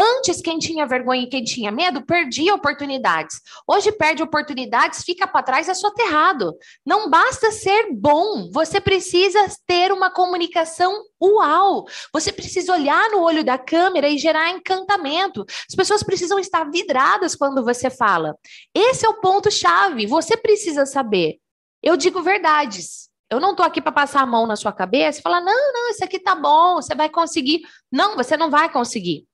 Antes, 0.01 0.41
quem 0.41 0.57
tinha 0.57 0.87
vergonha 0.87 1.23
e 1.23 1.27
quem 1.27 1.43
tinha 1.43 1.73
medo 1.73 2.01
perdia 2.05 2.55
oportunidades. 2.55 3.41
Hoje 3.67 3.91
perde 3.91 4.23
oportunidades, 4.23 5.03
fica 5.03 5.27
para 5.27 5.43
trás, 5.43 5.67
é 5.67 5.73
soterrado. 5.73 6.55
Não 6.85 7.09
basta 7.09 7.51
ser 7.51 7.91
bom, 7.91 8.49
você 8.49 8.79
precisa 8.79 9.45
ter 9.67 9.91
uma 9.91 10.09
comunicação 10.09 11.03
uau. 11.21 11.85
Você 12.13 12.31
precisa 12.31 12.71
olhar 12.71 13.09
no 13.09 13.19
olho 13.19 13.43
da 13.43 13.57
câmera 13.57 14.07
e 14.07 14.17
gerar 14.17 14.49
encantamento. 14.51 15.45
As 15.67 15.75
pessoas 15.75 16.01
precisam 16.01 16.39
estar 16.39 16.63
vidradas 16.71 17.35
quando 17.35 17.61
você 17.61 17.89
fala. 17.89 18.37
Esse 18.73 19.05
é 19.05 19.09
o 19.09 19.19
ponto-chave. 19.19 20.07
Você 20.07 20.37
precisa 20.37 20.85
saber. 20.85 21.39
Eu 21.83 21.97
digo 21.97 22.21
verdades. 22.21 23.09
Eu 23.29 23.41
não 23.41 23.51
estou 23.51 23.65
aqui 23.65 23.81
para 23.81 23.91
passar 23.91 24.21
a 24.21 24.25
mão 24.25 24.47
na 24.47 24.55
sua 24.55 24.71
cabeça 24.71 25.19
e 25.19 25.21
falar: 25.21 25.41
não, 25.41 25.73
não, 25.73 25.89
isso 25.89 26.03
aqui 26.05 26.19
tá 26.19 26.35
bom, 26.35 26.75
você 26.75 26.95
vai 26.95 27.09
conseguir. 27.09 27.61
Não, 27.91 28.15
você 28.15 28.37
não 28.37 28.49
vai 28.49 28.71
conseguir. 28.71 29.28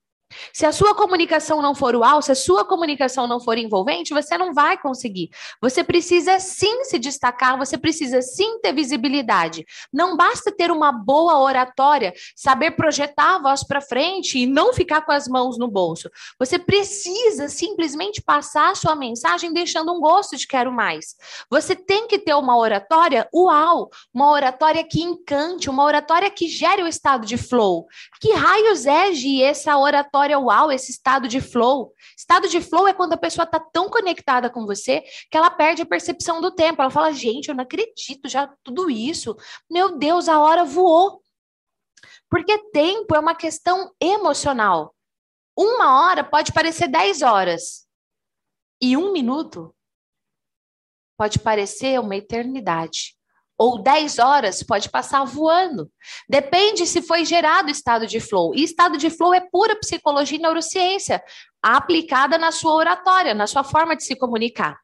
Se 0.52 0.66
a 0.66 0.72
sua 0.72 0.94
comunicação 0.94 1.62
não 1.62 1.74
for 1.74 1.94
uau, 1.94 2.20
se 2.22 2.32
a 2.32 2.34
sua 2.34 2.64
comunicação 2.64 3.26
não 3.26 3.40
for 3.40 3.58
envolvente, 3.58 4.14
você 4.14 4.36
não 4.36 4.52
vai 4.52 4.78
conseguir. 4.78 5.30
Você 5.60 5.82
precisa 5.82 6.38
sim 6.38 6.84
se 6.84 6.98
destacar, 6.98 7.56
você 7.58 7.78
precisa 7.78 8.20
sim 8.22 8.58
ter 8.60 8.72
visibilidade. 8.72 9.64
Não 9.92 10.16
basta 10.16 10.50
ter 10.50 10.70
uma 10.70 10.92
boa 10.92 11.38
oratória, 11.38 12.12
saber 12.34 12.72
projetar 12.72 13.36
a 13.36 13.38
voz 13.42 13.64
para 13.64 13.80
frente 13.80 14.38
e 14.38 14.46
não 14.46 14.72
ficar 14.72 15.02
com 15.02 15.12
as 15.12 15.28
mãos 15.28 15.58
no 15.58 15.68
bolso. 15.68 16.10
Você 16.38 16.58
precisa 16.58 17.48
simplesmente 17.48 18.22
passar 18.22 18.70
a 18.70 18.74
sua 18.74 18.94
mensagem 18.94 19.52
deixando 19.52 19.92
um 19.92 20.00
gosto 20.00 20.36
de 20.36 20.46
quero 20.46 20.72
mais. 20.72 21.16
Você 21.50 21.74
tem 21.74 22.06
que 22.06 22.18
ter 22.18 22.34
uma 22.34 22.56
oratória 22.56 23.28
uau, 23.34 23.90
uma 24.12 24.30
oratória 24.30 24.84
que 24.84 25.02
encante, 25.02 25.70
uma 25.70 25.84
oratória 25.84 26.30
que 26.30 26.48
gere 26.48 26.82
o 26.82 26.88
estado 26.88 27.26
de 27.26 27.36
flow. 27.36 27.86
Que 28.20 28.32
raios 28.32 28.86
é, 28.86 29.12
Gi, 29.12 29.42
essa 29.42 29.76
oratória? 29.76 30.25
Oratória 30.26 30.38
uau, 30.38 30.72
esse 30.72 30.90
estado 30.90 31.28
de 31.28 31.40
flow. 31.40 31.94
Estado 32.16 32.48
de 32.48 32.60
flow 32.60 32.88
é 32.88 32.92
quando 32.92 33.12
a 33.12 33.16
pessoa 33.16 33.44
está 33.44 33.60
tão 33.60 33.88
conectada 33.88 34.50
com 34.50 34.66
você 34.66 35.02
que 35.30 35.36
ela 35.36 35.50
perde 35.50 35.82
a 35.82 35.86
percepção 35.86 36.40
do 36.40 36.50
tempo. 36.50 36.82
Ela 36.82 36.90
fala, 36.90 37.12
gente, 37.12 37.48
eu 37.48 37.54
não 37.54 37.62
acredito 37.62 38.28
já 38.28 38.52
tudo 38.62 38.90
isso. 38.90 39.36
Meu 39.70 39.96
Deus, 39.96 40.28
a 40.28 40.40
hora 40.40 40.64
voou. 40.64 41.22
Porque 42.28 42.58
tempo 42.70 43.14
é 43.14 43.20
uma 43.20 43.34
questão 43.34 43.92
emocional. 44.00 44.94
Uma 45.56 46.02
hora 46.02 46.24
pode 46.24 46.52
parecer 46.52 46.88
dez 46.88 47.22
horas. 47.22 47.86
E 48.80 48.96
um 48.96 49.12
minuto 49.12 49.74
pode 51.16 51.38
parecer 51.38 51.98
uma 51.98 52.16
eternidade 52.16 53.15
ou 53.58 53.82
10 53.82 54.18
horas 54.18 54.62
pode 54.62 54.90
passar 54.90 55.24
voando. 55.24 55.90
Depende 56.28 56.86
se 56.86 57.00
foi 57.00 57.24
gerado 57.24 57.70
estado 57.70 58.06
de 58.06 58.20
flow. 58.20 58.54
E 58.54 58.62
estado 58.62 58.96
de 58.98 59.10
flow 59.10 59.32
é 59.32 59.40
pura 59.40 59.76
psicologia 59.76 60.38
e 60.38 60.40
neurociência 60.40 61.22
aplicada 61.62 62.38
na 62.38 62.52
sua 62.52 62.74
oratória, 62.74 63.34
na 63.34 63.46
sua 63.46 63.64
forma 63.64 63.96
de 63.96 64.04
se 64.04 64.14
comunicar. 64.14 64.78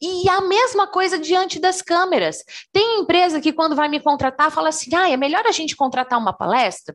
E 0.00 0.28
a 0.28 0.40
mesma 0.40 0.86
coisa 0.86 1.18
diante 1.18 1.58
das 1.58 1.80
câmeras. 1.80 2.38
Tem 2.72 3.00
empresa 3.00 3.40
que 3.40 3.52
quando 3.52 3.76
vai 3.76 3.88
me 3.88 4.00
contratar 4.00 4.50
fala 4.50 4.68
assim: 4.68 4.94
"Ah, 4.94 5.10
é 5.10 5.16
melhor 5.16 5.46
a 5.46 5.52
gente 5.52 5.76
contratar 5.76 6.18
uma 6.18 6.32
palestra 6.32 6.94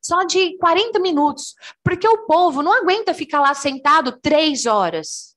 só 0.00 0.22
de 0.24 0.56
40 0.58 0.98
minutos, 1.00 1.54
porque 1.82 2.06
o 2.06 2.26
povo 2.26 2.62
não 2.62 2.72
aguenta 2.72 3.14
ficar 3.14 3.40
lá 3.40 3.54
sentado 3.54 4.18
três 4.20 4.66
horas. 4.66 5.36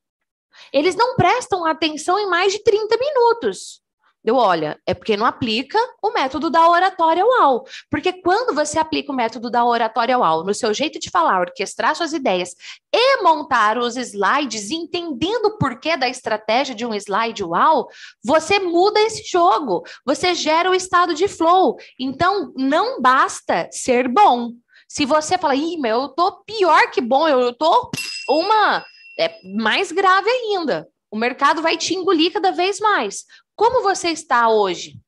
Eles 0.72 0.96
não 0.96 1.16
prestam 1.16 1.66
atenção 1.66 2.20
em 2.20 2.30
mais 2.30 2.54
de 2.54 2.64
30 2.64 2.98
minutos. 2.98 3.82
Eu, 4.24 4.36
olha, 4.36 4.80
é 4.86 4.94
porque 4.94 5.18
não 5.18 5.26
aplica 5.26 5.80
o 6.02 6.12
método 6.12 6.50
da 6.50 6.70
oratória 6.70 7.26
UAU. 7.26 7.64
Porque 7.90 8.14
quando 8.14 8.54
você 8.54 8.78
aplica 8.78 9.12
o 9.12 9.16
método 9.16 9.50
da 9.50 9.66
oratória 9.66 10.18
UAU 10.18 10.44
no 10.44 10.54
seu 10.54 10.74
jeito 10.74 11.00
de 11.00 11.10
falar, 11.10 11.42
orquestrar 11.42 11.96
suas 11.96 12.14
ideias 12.14 12.56
e 12.94 13.24
montar 13.24 13.80
os 13.80 13.98
slides, 13.98 14.70
entendendo 14.70 15.46
o 15.46 15.58
porquê 15.58 15.98
da 15.98 16.08
estratégia 16.08 16.76
de 16.76 16.86
um 16.86 16.94
slide 16.94 17.44
UAU, 17.44 17.88
você 18.24 18.60
muda 18.60 19.00
esse 19.00 19.24
jogo. 19.24 19.84
Você 20.06 20.36
gera 20.36 20.70
o 20.70 20.76
estado 20.76 21.16
de 21.16 21.28
flow. 21.28 21.78
Então, 22.00 22.54
não 22.56 23.02
basta 23.02 23.68
ser 23.72 24.08
bom. 24.08 24.52
Se 24.88 25.06
você 25.06 25.38
fala, 25.38 25.56
ih, 25.56 25.78
meu, 25.78 26.02
eu 26.02 26.10
tô 26.10 26.44
pior 26.44 26.92
que 26.92 27.02
bom, 27.02 27.28
eu 27.28 27.54
tô 27.54 27.90
uma. 28.30 28.86
É 29.18 29.40
mais 29.56 29.92
grave 29.92 30.30
ainda. 30.30 30.88
O 31.10 31.18
mercado 31.18 31.62
vai 31.62 31.76
te 31.76 31.94
engolir 31.94 32.32
cada 32.32 32.52
vez 32.52 32.80
mais. 32.80 33.26
Como 33.62 33.84
você 33.84 34.10
está 34.10 34.50
hoje? 34.50 35.00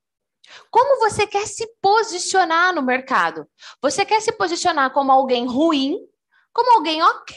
Como 0.70 1.00
você 1.00 1.26
quer 1.26 1.48
se 1.48 1.66
posicionar 1.82 2.72
no 2.72 2.84
mercado? 2.84 3.48
Você 3.82 4.06
quer 4.06 4.22
se 4.22 4.32
posicionar 4.32 4.94
como 4.94 5.12
alguém 5.12 5.48
ruim, 5.48 5.98
como 6.54 6.78
alguém 6.78 7.02
ok, 7.02 7.36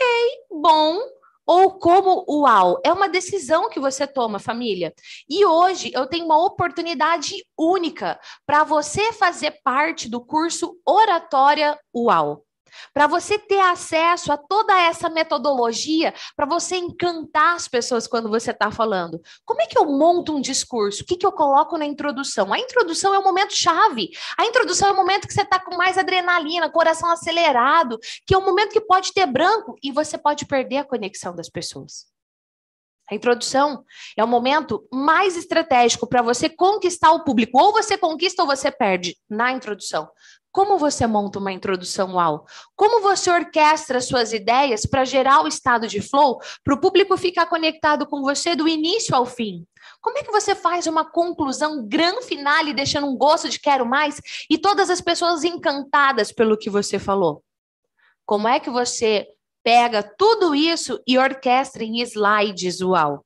bom, 0.51 1.01
ou 1.47 1.79
como 1.79 2.23
uau? 2.29 2.79
É 2.85 2.93
uma 2.93 3.09
decisão 3.09 3.71
que 3.71 3.81
você 3.81 4.07
toma, 4.07 4.39
família. 4.39 4.93
E 5.27 5.43
hoje 5.47 5.91
eu 5.95 6.07
tenho 6.07 6.27
uma 6.27 6.45
oportunidade 6.45 7.35
única 7.59 8.21
para 8.45 8.63
você 8.63 9.11
fazer 9.15 9.63
parte 9.65 10.11
do 10.11 10.23
curso 10.23 10.79
Oratória 10.85 11.81
Uau 11.97 12.46
para 12.93 13.07
você 13.07 13.39
ter 13.39 13.61
acesso 13.61 14.33
a 14.33 14.37
toda 14.37 14.79
essa 14.79 15.09
metodologia, 15.09 16.13
para 16.35 16.47
você 16.47 16.77
encantar 16.77 17.55
as 17.55 17.69
pessoas 17.69 18.07
quando 18.07 18.29
você 18.29 18.51
está 18.51 18.71
falando. 18.71 19.21
Como 19.45 19.61
é 19.63 19.67
que 19.67 19.79
eu 19.79 19.87
monto 19.87 20.35
um 20.35 20.41
discurso? 20.41 21.03
O 21.03 21.07
que, 21.07 21.17
que 21.17 21.27
eu 21.27 21.33
coloco 21.33 21.77
na 21.77 21.85
introdução? 21.85 22.53
A 22.53 22.59
introdução 22.59 23.15
é 23.15 23.19
o 23.19 23.25
momento 23.25 23.55
chave. 23.55 24.11
A 24.39 24.47
introdução 24.47 24.89
é 24.89 24.93
o 24.93 24.97
momento 24.97 25.27
que 25.27 25.35
você 25.35 25.43
está 25.43 25.59
com 25.59 25.77
mais 25.77 25.99
adrenalina, 25.99 26.71
coração 26.71 27.11
acelerado, 27.11 27.99
que 28.27 28.35
é 28.35 28.39
um 28.39 28.45
momento 28.45 28.73
que 28.73 28.81
pode 28.81 29.13
ter 29.13 29.27
branco 29.27 29.77
e 29.83 29.93
você 29.93 30.19
pode 30.19 30.47
perder 30.47 30.79
a 30.79 30.85
conexão 30.85 31.35
das 31.35 31.49
pessoas. 31.49 32.07
A 33.09 33.15
introdução 33.15 33.85
é 34.17 34.25
o 34.25 34.29
momento 34.29 34.87
mais 34.93 35.37
estratégico 35.37 36.09
para 36.09 36.23
você 36.23 36.49
conquistar 36.49 37.13
o 37.13 37.23
público. 37.23 37.59
Ou 37.59 37.73
você 37.73 37.97
conquista 37.97 38.43
ou 38.43 38.49
você 38.49 38.71
perde 38.71 39.17
na 39.31 39.53
introdução. 39.53 40.09
Como 40.57 40.79
você 40.79 41.07
monta 41.07 41.39
uma 41.39 41.53
introdução 41.53 42.15
UAU? 42.15 42.47
Como 42.75 43.03
você 43.03 43.31
orquestra 43.31 44.01
suas 44.01 44.33
ideias 44.33 44.87
para 44.87 45.05
gerar 45.05 45.45
o 45.45 45.47
estado 45.47 45.87
de 45.87 46.01
flow, 46.01 46.41
para 46.65 46.73
o 46.73 46.81
público 46.81 47.15
ficar 47.19 47.45
conectado 47.45 48.07
com 48.07 48.23
você 48.23 48.57
do 48.57 48.67
início 48.67 49.15
ao 49.15 49.27
fim? 49.27 49.67
Como 50.01 50.17
é 50.17 50.23
que 50.23 50.33
você 50.33 50.55
faz 50.55 50.87
uma 50.87 51.05
conclusão 51.05 51.87
grande 51.87 52.25
finale, 52.25 52.73
deixando 52.73 53.07
um 53.07 53.19
gosto 53.19 53.51
de 53.51 53.61
quero 53.61 53.85
mais 53.85 54.19
e 54.49 54.57
todas 54.57 54.89
as 54.89 55.03
pessoas 55.03 55.45
encantadas 55.45 56.33
pelo 56.33 56.57
que 56.57 56.71
você 56.71 56.99
falou? 56.99 57.45
Como 58.25 58.49
é 58.49 58.59
que 58.59 58.71
você 58.71 59.29
pega 59.63 60.03
tudo 60.03 60.55
isso 60.55 60.99
e 61.07 61.19
orquestra 61.19 61.85
em 61.85 62.01
slides 62.01 62.81
UAU? 62.81 63.26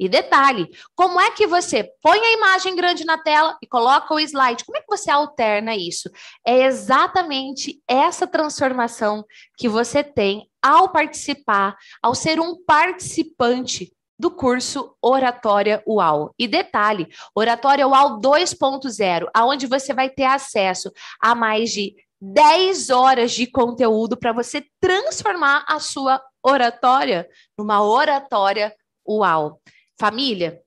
E 0.00 0.08
detalhe, 0.08 0.66
como 0.96 1.20
é 1.20 1.30
que 1.30 1.46
você 1.46 1.84
põe 2.02 2.18
a 2.18 2.32
imagem 2.32 2.74
grande 2.74 3.04
na 3.04 3.18
tela 3.18 3.58
e 3.62 3.66
coloca 3.66 4.14
o 4.14 4.18
slide? 4.18 4.64
Como 4.64 4.78
é 4.78 4.80
que 4.80 4.88
você 4.88 5.10
alterna 5.10 5.76
isso? 5.76 6.10
É 6.42 6.62
exatamente 6.62 7.82
essa 7.86 8.26
transformação 8.26 9.22
que 9.58 9.68
você 9.68 10.02
tem 10.02 10.48
ao 10.62 10.88
participar, 10.88 11.76
ao 12.02 12.14
ser 12.14 12.40
um 12.40 12.56
participante 12.64 13.92
do 14.18 14.30
curso 14.30 14.96
Oratória 15.02 15.82
UAU. 15.86 16.34
E 16.38 16.48
detalhe, 16.48 17.06
Oratória 17.34 17.86
UAU 17.86 18.22
2.0, 18.22 19.28
aonde 19.34 19.66
você 19.66 19.92
vai 19.92 20.08
ter 20.08 20.24
acesso 20.24 20.90
a 21.20 21.34
mais 21.34 21.72
de 21.72 21.94
10 22.18 22.88
horas 22.88 23.32
de 23.32 23.46
conteúdo 23.46 24.16
para 24.16 24.32
você 24.32 24.64
transformar 24.80 25.62
a 25.68 25.78
sua 25.78 26.22
oratória 26.42 27.28
numa 27.58 27.82
oratória 27.82 28.74
UAU. 29.06 29.60
Família, 30.00 30.62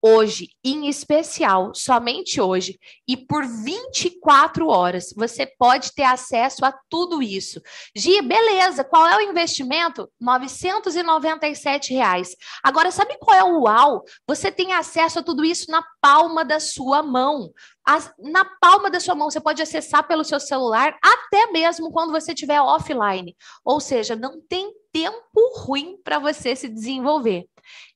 hoje, 0.00 0.50
em 0.62 0.86
especial, 0.86 1.74
somente 1.74 2.40
hoje, 2.40 2.78
e 3.08 3.16
por 3.16 3.44
24 3.44 4.68
horas, 4.68 5.12
você 5.16 5.44
pode 5.44 5.92
ter 5.92 6.04
acesso 6.04 6.64
a 6.64 6.72
tudo 6.88 7.20
isso. 7.20 7.60
Gia, 7.96 8.22
beleza, 8.22 8.84
qual 8.84 9.08
é 9.08 9.16
o 9.16 9.28
investimento? 9.28 10.08
997 10.20 11.92
reais. 11.92 12.36
Agora, 12.62 12.92
sabe 12.92 13.18
qual 13.18 13.36
é 13.36 13.42
o 13.42 13.62
uau? 13.62 14.04
Você 14.28 14.52
tem 14.52 14.72
acesso 14.72 15.18
a 15.18 15.22
tudo 15.24 15.44
isso 15.44 15.68
na 15.68 15.84
palma 16.00 16.44
da 16.44 16.60
sua 16.60 17.02
mão. 17.02 17.50
As, 17.84 18.14
na 18.20 18.44
palma 18.44 18.88
da 18.88 19.00
sua 19.00 19.16
mão, 19.16 19.28
você 19.28 19.40
pode 19.40 19.60
acessar 19.60 20.06
pelo 20.06 20.22
seu 20.22 20.38
celular, 20.38 20.96
até 21.02 21.50
mesmo 21.50 21.90
quando 21.90 22.12
você 22.12 22.32
estiver 22.32 22.60
offline. 22.60 23.36
Ou 23.64 23.80
seja, 23.80 24.14
não 24.14 24.40
tem 24.40 24.72
tempo 24.92 25.40
ruim 25.56 25.96
para 26.04 26.20
você 26.20 26.54
se 26.54 26.68
desenvolver. 26.68 27.48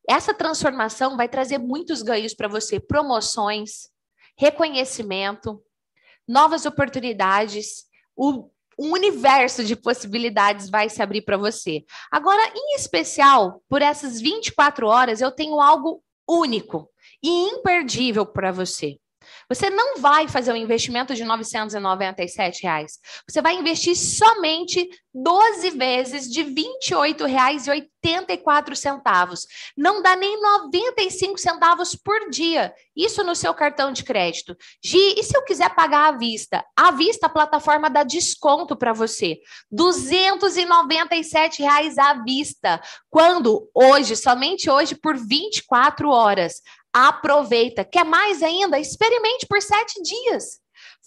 Essa 0.09 0.33
transformação 0.33 1.16
vai 1.16 1.29
trazer 1.29 1.59
muitos 1.59 2.01
ganhos 2.03 2.33
para 2.35 2.49
você: 2.49 2.81
promoções, 2.81 3.90
reconhecimento, 4.38 5.62
novas 6.27 6.64
oportunidades, 6.64 7.85
o, 8.16 8.49
o 8.79 8.87
universo 8.87 9.62
de 9.62 9.77
possibilidades 9.77 10.71
vai 10.71 10.88
se 10.88 11.03
abrir 11.03 11.23
para 11.23 11.37
você. 11.37 11.85
Agora, 12.11 12.42
em 12.55 12.75
especial, 12.75 13.62
por 13.68 13.83
essas 13.83 14.21
24 14.21 14.87
horas, 14.87 15.21
eu 15.21 15.31
tenho 15.31 15.61
algo 15.61 16.03
único 16.29 16.90
e 17.23 17.29
imperdível 17.29 18.25
para 18.25 18.53
você. 18.53 18.99
Você 19.49 19.71
não 19.71 19.99
vai 19.99 20.29
fazer 20.29 20.53
um 20.53 20.57
investimento 20.57 21.14
de 21.14 21.25
997 21.25 22.62
reais. 22.62 22.99
Você 23.29 23.41
vai 23.41 23.55
investir 23.55 23.97
somente 23.97 24.87
12 25.14 25.71
vezes 25.71 26.31
de 26.31 26.43
R$ 26.43 26.55
28,84. 26.81 29.47
Não 29.77 30.03
dá 30.03 30.14
nem 30.14 30.41
95 30.41 31.37
centavos 31.38 31.97
por 31.97 32.31
dia. 32.31 32.73
Isso 32.97 33.25
no 33.25 33.35
seu 33.35 33.53
cartão 33.55 33.93
de 33.93 34.05
crédito. 34.05 34.57
Gi, 34.85 35.17
e 35.19 35.25
se 35.25 35.37
eu 35.37 35.43
quiser 35.45 35.75
pagar 35.75 36.14
à 36.14 36.17
vista? 36.17 36.64
À 36.77 36.93
vista, 36.93 37.27
a 37.27 37.31
plataforma 37.31 37.91
dá 37.91 38.05
desconto 38.05 38.77
para 38.77 38.93
você. 38.93 39.38
297 39.71 41.62
reais 41.62 41.99
à 41.99 42.23
vista. 42.23 42.81
Quando? 43.11 43.69
Hoje, 43.75 44.14
somente 44.14 44.71
hoje, 44.71 44.95
por 44.95 45.17
24 45.17 46.09
horas. 46.11 46.62
Aproveita. 46.92 47.85
Quer 47.85 48.05
mais 48.05 48.42
ainda? 48.42 48.79
Experimente 48.79 49.46
por 49.46 49.61
sete 49.61 50.03
dias. 50.03 50.61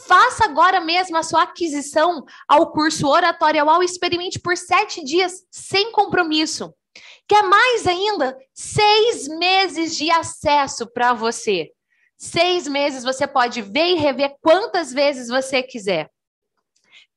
Faça 0.08 0.46
agora 0.46 0.80
mesmo 0.80 1.18
a 1.18 1.24
sua 1.24 1.44
aquisição 1.44 2.24
ao 2.48 2.72
curso 2.72 3.08
Oratório 3.08 3.70
ao 3.70 3.84
Experimente 3.84 4.40
por 4.40 4.58
sete 4.58 5.04
dias, 5.04 5.46
sem 5.52 5.92
compromisso. 5.92 6.74
Quer 7.28 7.44
mais 7.44 7.88
ainda? 7.88 8.38
Seis 8.54 9.28
meses 9.28 9.96
de 9.96 10.12
acesso 10.12 10.86
para 10.92 11.14
você. 11.14 11.72
Seis 12.18 12.68
meses 12.68 13.04
você 13.04 13.26
pode 13.26 13.62
ver 13.62 13.94
e 13.94 13.96
rever 13.96 14.36
quantas 14.42 14.92
vezes 14.92 15.28
você 15.30 15.64
quiser. 15.64 16.10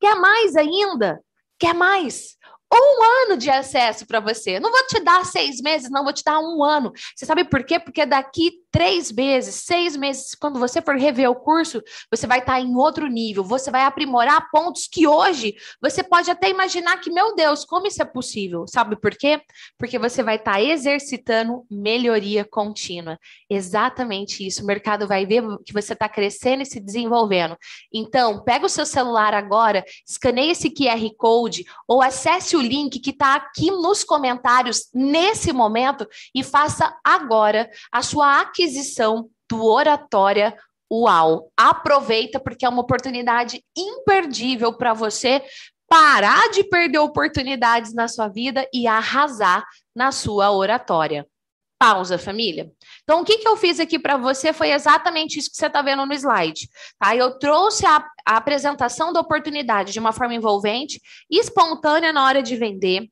Quer 0.00 0.14
mais 0.14 0.56
ainda? 0.56 1.20
Quer 1.58 1.74
mais? 1.74 2.36
Um 2.78 3.24
ano 3.24 3.36
de 3.36 3.50
acesso 3.50 4.06
para 4.06 4.20
você. 4.20 4.58
Não 4.60 4.70
vou 4.70 4.86
te 4.86 5.00
dar 5.00 5.24
seis 5.24 5.60
meses, 5.60 5.90
não, 5.90 6.04
vou 6.04 6.12
te 6.12 6.22
dar 6.24 6.38
um 6.40 6.62
ano. 6.62 6.92
Você 7.14 7.26
sabe 7.26 7.44
por 7.44 7.64
quê? 7.64 7.78
Porque 7.78 8.04
daqui 8.06 8.52
três 8.70 9.12
meses, 9.12 9.54
seis 9.54 9.96
meses, 9.96 10.34
quando 10.34 10.58
você 10.58 10.82
for 10.82 10.96
rever 10.96 11.30
o 11.30 11.36
curso, 11.36 11.80
você 12.10 12.26
vai 12.26 12.40
estar 12.40 12.54
tá 12.54 12.60
em 12.60 12.74
outro 12.74 13.06
nível, 13.06 13.44
você 13.44 13.70
vai 13.70 13.82
aprimorar 13.82 14.50
pontos 14.50 14.88
que 14.90 15.06
hoje 15.06 15.54
você 15.80 16.02
pode 16.02 16.30
até 16.30 16.50
imaginar 16.50 17.00
que, 17.00 17.10
meu 17.10 17.36
Deus, 17.36 17.64
como 17.64 17.86
isso 17.86 18.02
é 18.02 18.04
possível? 18.04 18.66
Sabe 18.66 18.96
por 18.96 19.12
quê? 19.12 19.40
Porque 19.78 19.96
você 19.96 20.22
vai 20.22 20.36
estar 20.36 20.54
tá 20.54 20.62
exercitando 20.62 21.64
melhoria 21.70 22.44
contínua. 22.44 23.18
Exatamente 23.48 24.44
isso. 24.44 24.62
O 24.62 24.66
mercado 24.66 25.06
vai 25.06 25.24
ver 25.24 25.42
que 25.64 25.72
você 25.72 25.92
está 25.92 26.08
crescendo 26.08 26.62
e 26.62 26.66
se 26.66 26.80
desenvolvendo. 26.80 27.56
Então, 27.92 28.42
pega 28.42 28.66
o 28.66 28.68
seu 28.68 28.84
celular 28.84 29.34
agora, 29.34 29.84
escaneie 30.06 30.50
esse 30.50 30.68
QR 30.68 31.08
Code 31.16 31.64
ou 31.86 32.02
acesse 32.02 32.56
o 32.56 32.60
link 32.64 32.98
que 32.98 33.10
está 33.10 33.34
aqui 33.36 33.70
nos 33.70 34.02
comentários 34.02 34.88
nesse 34.92 35.52
momento 35.52 36.06
e 36.34 36.42
faça 36.42 36.96
agora 37.04 37.70
a 37.92 38.02
sua 38.02 38.40
aquisição 38.40 39.28
do 39.48 39.64
Oratória 39.64 40.56
UAU. 40.90 41.50
Aproveita, 41.56 42.40
porque 42.40 42.64
é 42.64 42.68
uma 42.68 42.82
oportunidade 42.82 43.62
imperdível 43.76 44.72
para 44.72 44.92
você 44.92 45.42
parar 45.88 46.50
de 46.50 46.64
perder 46.64 46.98
oportunidades 46.98 47.94
na 47.94 48.08
sua 48.08 48.28
vida 48.28 48.66
e 48.72 48.86
arrasar 48.86 49.64
na 49.94 50.10
sua 50.10 50.50
oratória. 50.50 51.26
Pausa, 51.78 52.16
família. 52.18 52.70
Então, 53.02 53.20
o 53.20 53.24
que, 53.24 53.38
que 53.38 53.48
eu 53.48 53.56
fiz 53.56 53.78
aqui 53.80 53.98
para 53.98 54.16
você 54.16 54.52
foi 54.52 54.70
exatamente 54.70 55.38
isso 55.38 55.50
que 55.50 55.56
você 55.56 55.66
está 55.66 55.82
vendo 55.82 56.06
no 56.06 56.14
slide. 56.14 56.68
Tá? 56.98 57.14
Eu 57.14 57.38
trouxe 57.38 57.84
a, 57.84 58.04
a 58.26 58.36
apresentação 58.36 59.12
da 59.12 59.20
oportunidade 59.20 59.92
de 59.92 59.98
uma 59.98 60.12
forma 60.12 60.34
envolvente, 60.34 61.00
espontânea 61.30 62.12
na 62.12 62.24
hora 62.24 62.42
de 62.42 62.56
vender. 62.56 63.08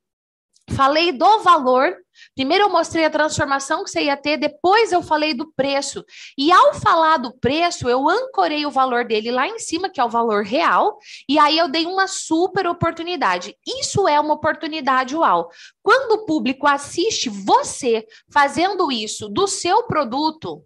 Falei 0.70 1.12
do 1.12 1.40
valor. 1.40 1.96
Primeiro 2.34 2.64
eu 2.64 2.70
mostrei 2.70 3.04
a 3.04 3.10
transformação 3.10 3.84
que 3.84 3.90
você 3.90 4.04
ia 4.04 4.16
ter, 4.16 4.38
depois 4.38 4.90
eu 4.90 5.02
falei 5.02 5.34
do 5.34 5.52
preço. 5.52 6.02
E 6.36 6.50
ao 6.50 6.74
falar 6.74 7.18
do 7.18 7.32
preço, 7.38 7.88
eu 7.88 8.08
ancorei 8.08 8.64
o 8.64 8.70
valor 8.70 9.04
dele 9.04 9.30
lá 9.30 9.46
em 9.46 9.58
cima, 9.58 9.90
que 9.90 10.00
é 10.00 10.04
o 10.04 10.08
valor 10.08 10.42
real, 10.42 10.98
e 11.28 11.38
aí 11.38 11.58
eu 11.58 11.68
dei 11.68 11.84
uma 11.84 12.06
super 12.06 12.66
oportunidade. 12.66 13.54
Isso 13.66 14.08
é 14.08 14.18
uma 14.18 14.34
oportunidade 14.34 15.14
uau. 15.14 15.50
Quando 15.82 16.12
o 16.12 16.24
público 16.24 16.66
assiste 16.66 17.28
você 17.28 18.06
fazendo 18.32 18.90
isso 18.90 19.28
do 19.28 19.46
seu 19.46 19.82
produto, 19.84 20.64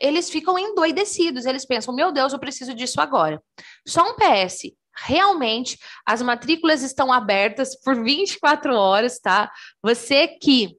eles 0.00 0.28
ficam 0.28 0.58
endoidecidos, 0.58 1.44
eles 1.46 1.64
pensam: 1.64 1.94
meu 1.94 2.10
Deus, 2.10 2.32
eu 2.32 2.38
preciso 2.38 2.74
disso 2.74 3.00
agora. 3.00 3.40
Só 3.86 4.10
um 4.10 4.16
PS 4.16 4.72
realmente 5.02 5.78
as 6.04 6.20
matrículas 6.20 6.82
estão 6.82 7.12
abertas 7.12 7.80
por 7.80 8.02
24 8.02 8.74
horas, 8.74 9.18
tá? 9.18 9.50
Você 9.82 10.28
que 10.28 10.76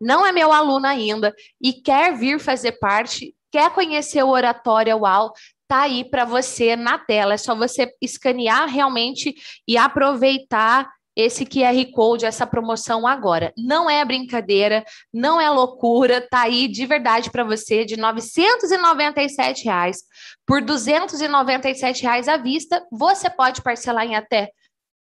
não 0.00 0.26
é 0.26 0.32
meu 0.32 0.52
aluno 0.52 0.86
ainda 0.86 1.34
e 1.60 1.72
quer 1.72 2.16
vir 2.16 2.38
fazer 2.38 2.72
parte, 2.72 3.34
quer 3.50 3.70
conhecer 3.70 4.22
o 4.22 4.28
Oratório 4.28 4.96
UAU, 4.96 5.32
tá 5.66 5.82
aí 5.82 6.04
para 6.04 6.24
você 6.24 6.76
na 6.76 6.98
tela. 6.98 7.34
É 7.34 7.36
só 7.36 7.54
você 7.54 7.92
escanear 8.00 8.68
realmente 8.68 9.34
e 9.66 9.76
aproveitar 9.76 10.88
esse 11.18 11.44
QR 11.44 11.84
Code, 11.92 12.24
essa 12.24 12.46
promoção 12.46 13.04
agora. 13.04 13.52
Não 13.56 13.90
é 13.90 14.04
brincadeira, 14.04 14.84
não 15.12 15.40
é 15.40 15.50
loucura, 15.50 16.20
tá 16.20 16.42
aí 16.42 16.68
de 16.68 16.86
verdade 16.86 17.28
para 17.28 17.42
você 17.42 17.84
de 17.84 17.96
997 17.96 19.64
reais 19.64 19.98
por 20.46 20.62
297 20.62 22.04
reais 22.04 22.28
à 22.28 22.36
vista. 22.36 22.86
Você 22.92 23.28
pode 23.28 23.62
parcelar 23.62 24.06
em 24.06 24.14
até 24.14 24.48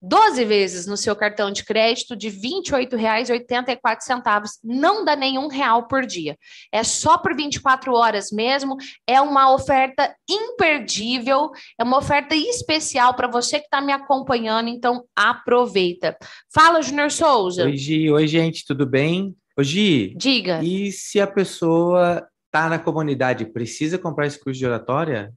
12 0.02 0.44
vezes 0.46 0.88
no 0.88 0.98
seu 0.98 1.16
cartão 1.16 1.52
de 1.52 1.64
crédito 1.64 2.16
de 2.16 2.30
R$ 2.30 2.38
28,84. 2.64 4.46
Não 4.64 5.06
dá 5.06 5.16
nenhum 5.16 5.48
real 5.48 5.88
por 5.88 6.06
dia. 6.06 6.36
É 6.72 6.84
só 6.84 7.18
por 7.18 7.36
24 7.36 7.94
horas 7.94 8.32
mesmo. 8.32 8.78
É 9.06 9.22
uma 9.22 9.54
oferta 9.54 10.16
imperdível, 10.28 11.52
é 11.80 11.84
uma 11.84 11.98
oferta 11.98 12.36
especial 12.36 13.14
para 13.14 13.28
você 13.28 13.60
que 13.60 13.66
está 13.66 13.80
me 13.80 13.92
acompanhando. 13.92 14.70
Então, 14.70 15.04
aproveita. 15.16 16.18
Fala, 16.54 16.82
Junior 16.82 17.12
Souza. 17.12 17.66
Oi, 17.66 17.78
Gi. 17.78 18.10
Oi, 18.10 18.28
gente, 18.28 18.66
tudo 18.66 18.88
bem? 18.88 19.36
Oi, 19.58 19.64
Gi. 19.64 20.16
Diga. 20.18 20.64
E 20.64 20.92
se 20.92 21.20
a 21.20 21.28
pessoa 21.28 22.28
está 22.46 22.68
na 22.68 22.80
comunidade, 22.80 23.46
precisa 23.46 23.98
comprar 23.98 24.26
esse 24.26 24.40
curso 24.40 24.60
de 24.60 24.66
oratória? 24.66 25.32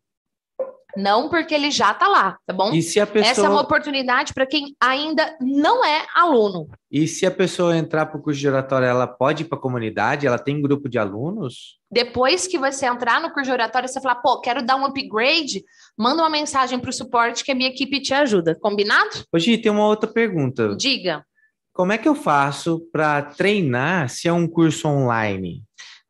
Não 0.96 1.28
porque 1.28 1.54
ele 1.54 1.70
já 1.70 1.92
está 1.92 2.08
lá, 2.08 2.36
tá 2.46 2.52
bom? 2.52 2.72
E 2.72 2.82
se 2.82 3.00
a 3.00 3.06
pessoa... 3.06 3.30
Essa 3.30 3.46
é 3.46 3.48
uma 3.48 3.62
oportunidade 3.62 4.32
para 4.32 4.46
quem 4.46 4.74
ainda 4.80 5.36
não 5.40 5.84
é 5.84 6.06
aluno. 6.14 6.68
E 6.90 7.08
se 7.08 7.26
a 7.26 7.30
pessoa 7.30 7.76
entrar 7.76 8.06
para 8.06 8.18
o 8.18 8.22
curso 8.22 8.38
de 8.38 8.48
oratória, 8.48 8.86
ela 8.86 9.06
pode 9.06 9.42
ir 9.42 9.46
para 9.46 9.58
a 9.58 9.60
comunidade? 9.60 10.26
Ela 10.26 10.38
tem 10.38 10.62
grupo 10.62 10.88
de 10.88 10.98
alunos? 10.98 11.78
Depois 11.90 12.46
que 12.46 12.58
você 12.58 12.86
entrar 12.86 13.20
no 13.20 13.30
curso 13.30 13.46
de 13.46 13.52
oratória, 13.52 13.88
você 13.88 14.00
falar, 14.00 14.16
pô, 14.16 14.40
quero 14.40 14.64
dar 14.64 14.76
um 14.76 14.84
upgrade, 14.84 15.64
manda 15.98 16.22
uma 16.22 16.30
mensagem 16.30 16.78
para 16.78 16.90
o 16.90 16.92
suporte 16.92 17.44
que 17.44 17.52
a 17.52 17.54
minha 17.54 17.70
equipe 17.70 18.00
te 18.00 18.14
ajuda. 18.14 18.56
Combinado? 18.60 19.24
Hoje 19.32 19.58
tem 19.58 19.72
uma 19.72 19.86
outra 19.86 20.08
pergunta. 20.08 20.74
Diga. 20.76 21.24
Como 21.72 21.92
é 21.92 21.98
que 21.98 22.08
eu 22.08 22.14
faço 22.14 22.80
para 22.92 23.20
treinar 23.20 24.08
se 24.08 24.28
é 24.28 24.32
um 24.32 24.46
curso 24.46 24.86
online? 24.86 25.64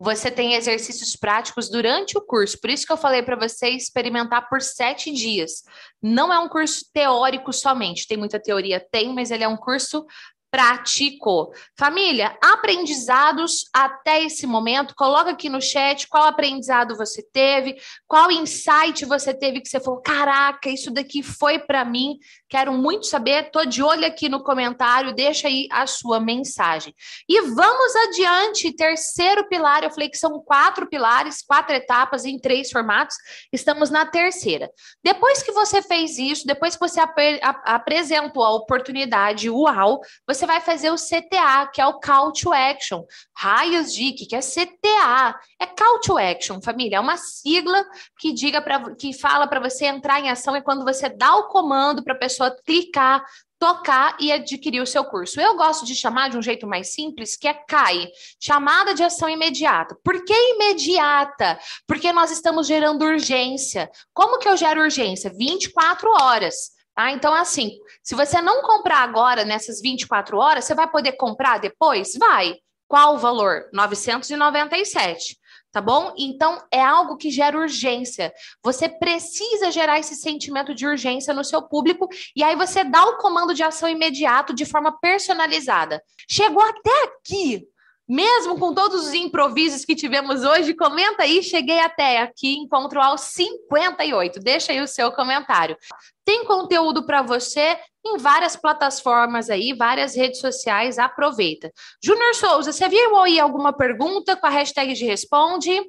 Você 0.05 0.31
tem 0.31 0.53
exercícios 0.53 1.17
práticos 1.17 1.71
durante 1.71 2.19
o 2.19 2.21
curso, 2.21 2.61
por 2.61 2.69
isso 2.69 2.85
que 2.87 2.93
eu 2.93 2.97
falei 2.99 3.23
para 3.23 3.37
você 3.37 3.71
experimentar 3.71 4.51
por 4.51 4.61
sete 4.61 5.11
dias. 5.11 5.63
Não 6.03 6.31
é 6.31 6.39
um 6.39 6.47
curso 6.47 6.85
teórico 6.93 7.55
somente, 7.55 8.07
tem 8.07 8.19
muita 8.19 8.39
teoria, 8.39 8.87
tem, 8.93 9.15
mas 9.15 9.31
ele 9.31 9.45
é 9.45 9.49
um 9.49 9.57
curso 9.57 10.05
prático. 10.51 11.53
Família, 11.77 12.39
aprendizados 12.41 13.65
até 13.73 14.23
esse 14.23 14.47
momento, 14.47 14.95
coloca 14.95 15.31
aqui 15.31 15.49
no 15.49 15.61
chat 15.61 16.07
qual 16.07 16.25
aprendizado 16.25 16.97
você 16.97 17.27
teve, 17.33 17.75
qual 18.07 18.31
insight 18.31 19.07
você 19.07 19.33
teve 19.33 19.63
que 19.63 19.69
você 19.69 19.81
falou, 19.81 20.03
caraca, 20.03 20.69
isso 20.69 20.91
daqui 20.93 21.23
foi 21.23 21.59
para 21.59 21.83
mim. 21.83 22.19
Quero 22.55 22.73
muito 22.73 23.07
saber, 23.07 23.51
tô 23.51 23.65
de 23.65 23.83
olho 23.83 24.07
aqui 24.07 24.29
no 24.29 24.45
comentário, 24.45 25.13
deixa 25.13 25.49
aí 25.49 25.67
a 25.73 25.89
sua 25.89 26.21
mensagem. 26.21 26.95
E 27.29 27.41
vamos 27.41 27.97
adiante, 27.97 28.73
terceiro 28.77 29.49
pilar, 29.49 29.83
eu 29.83 29.91
falei 29.91 30.09
que 30.09 30.17
são 30.17 30.41
quatro 30.41 30.89
pilares, 30.89 31.43
quatro 31.43 31.75
etapas 31.75 32.25
em 32.25 32.39
três 32.39 32.71
formatos. 32.71 33.17
Estamos 33.53 33.91
na 33.91 34.07
terceira. 34.07 34.71
Depois 35.03 35.43
que 35.43 35.51
você 35.51 35.83
fez 35.83 36.17
isso, 36.17 36.47
depois 36.47 36.77
que 36.77 36.89
você 36.89 37.01
ap 37.01 37.19
apresentou 37.65 38.45
a 38.45 38.55
oportunidade, 38.55 39.51
uau, 39.51 40.01
você 40.29 40.45
você 40.45 40.47
vai 40.47 40.61
fazer 40.61 40.91
o 40.91 40.97
CTA, 40.97 41.71
que 41.73 41.81
é 41.81 41.87
o 41.87 41.99
Call 41.99 42.33
to 42.33 42.53
Action. 42.53 43.05
Raios 43.35 43.95
de 43.95 44.13
que 44.13 44.37
é 44.37 44.41
CTA. 44.41 45.39
É 45.59 45.67
Call 45.67 46.01
to 46.01 46.19
Action, 46.19 46.61
família. 46.61 46.97
É 46.97 47.01
uma 47.01 47.17
sigla 47.17 47.83
que 48.19 48.33
diga 48.33 48.61
para 48.61 48.95
que 48.95 49.13
fala 49.13 49.47
para 49.47 49.61
você 49.61 49.87
entrar 49.87 50.21
em 50.21 50.31
ação 50.31 50.55
é 50.55 50.61
quando 50.61 50.85
você 50.85 51.09
dá 51.09 51.35
o 51.37 51.49
comando 51.49 52.05
para 52.05 52.15
a 52.15 52.19
pessoa 52.19 52.44
clicar 52.51 53.25
tocar 53.65 54.17
e 54.21 54.31
adquirir 54.31 54.83
o 54.83 54.87
seu 54.87 55.03
curso. 55.05 55.41
Eu 55.41 55.57
gosto 55.57 55.87
de 55.87 55.95
chamar 55.95 56.29
de 56.29 56.37
um 56.37 56.43
jeito 56.43 56.67
mais 56.67 56.93
simples, 56.93 57.35
que 57.35 57.49
é 57.49 57.55
CAI, 57.55 58.09
chamada 58.39 58.93
de 58.93 59.03
ação 59.03 59.27
imediata. 59.27 59.97
Por 60.05 60.23
que 60.23 60.35
imediata? 60.35 61.59
Porque 61.87 62.13
nós 62.13 62.31
estamos 62.31 62.67
gerando 62.67 63.07
urgência. 63.07 63.91
Como 64.13 64.39
que 64.39 64.47
eu 64.47 64.57
gero 64.57 64.83
urgência? 64.83 65.33
24 65.35 66.11
horas. 66.11 66.73
Tá? 66.95 67.11
Então, 67.13 67.33
assim, 67.33 67.79
se 68.03 68.15
você 68.15 68.43
não 68.43 68.61
comprar 68.61 68.99
agora, 68.99 69.47
nessas 69.47 69.81
24 69.81 70.37
horas, 70.37 70.67
você 70.67 70.75
vai 70.75 70.91
poder 70.91 71.13
comprar 71.13 71.59
depois? 71.59 72.13
Vai. 72.19 72.57
Qual 72.87 73.15
o 73.15 73.19
valor? 73.19 73.71
997 73.73 75.39
tá 75.75 75.81
bom? 75.81 76.15
Então 76.17 76.63
é 76.71 76.81
algo 76.81 77.17
que 77.17 77.33
gera 77.33 77.59
urgência. 77.59 78.33
Você 78.63 78.89
precisa 78.89 79.73
gerar 79.73 79.99
esse 79.99 80.15
sentimento 80.15 80.73
de 80.73 80.87
urgência 80.87 81.35
no 81.35 81.43
seu 81.43 81.61
público 81.61 82.09
e 82.37 82.45
aí 82.45 82.55
você 82.55 82.85
dá 82.85 83.05
o 83.05 83.17
comando 83.17 83.53
de 83.53 83.65
ação 83.65 83.89
imediato 83.89 84.55
de 84.55 84.65
forma 84.65 84.97
personalizada. 85.01 86.01
Chegou 86.31 86.63
até 86.63 87.03
aqui, 87.03 87.67
mesmo 88.09 88.57
com 88.57 88.73
todos 88.73 89.09
os 89.09 89.15
improvisos 89.15 89.85
que 89.85 89.97
tivemos 89.97 90.45
hoje, 90.45 90.75
comenta 90.75 91.25
aí, 91.25 91.43
cheguei 91.43 91.81
até 91.81 92.19
aqui, 92.19 92.55
encontro 92.55 93.01
ao 93.01 93.19
58. 93.19 94.39
Deixa 94.39 94.71
aí 94.71 94.81
o 94.81 94.87
seu 94.87 95.11
comentário. 95.11 95.77
Tem 96.25 96.45
conteúdo 96.45 97.05
para 97.05 97.23
você 97.23 97.79
em 98.05 98.19
várias 98.19 98.57
plataformas 98.57 99.51
aí, 99.51 99.75
várias 99.75 100.15
redes 100.15 100.41
sociais, 100.41 100.99
aproveita. 100.99 101.73
Júnior 102.03 102.35
Souza, 102.35 102.73
você 102.73 102.89
viu 102.89 103.17
aí 103.17 103.39
alguma 103.39 103.73
pergunta 103.73 104.37
com 104.37 104.47
a 104.47 104.51
hashtag 104.51 104.95
de 104.95 105.05
responde? 105.05 105.81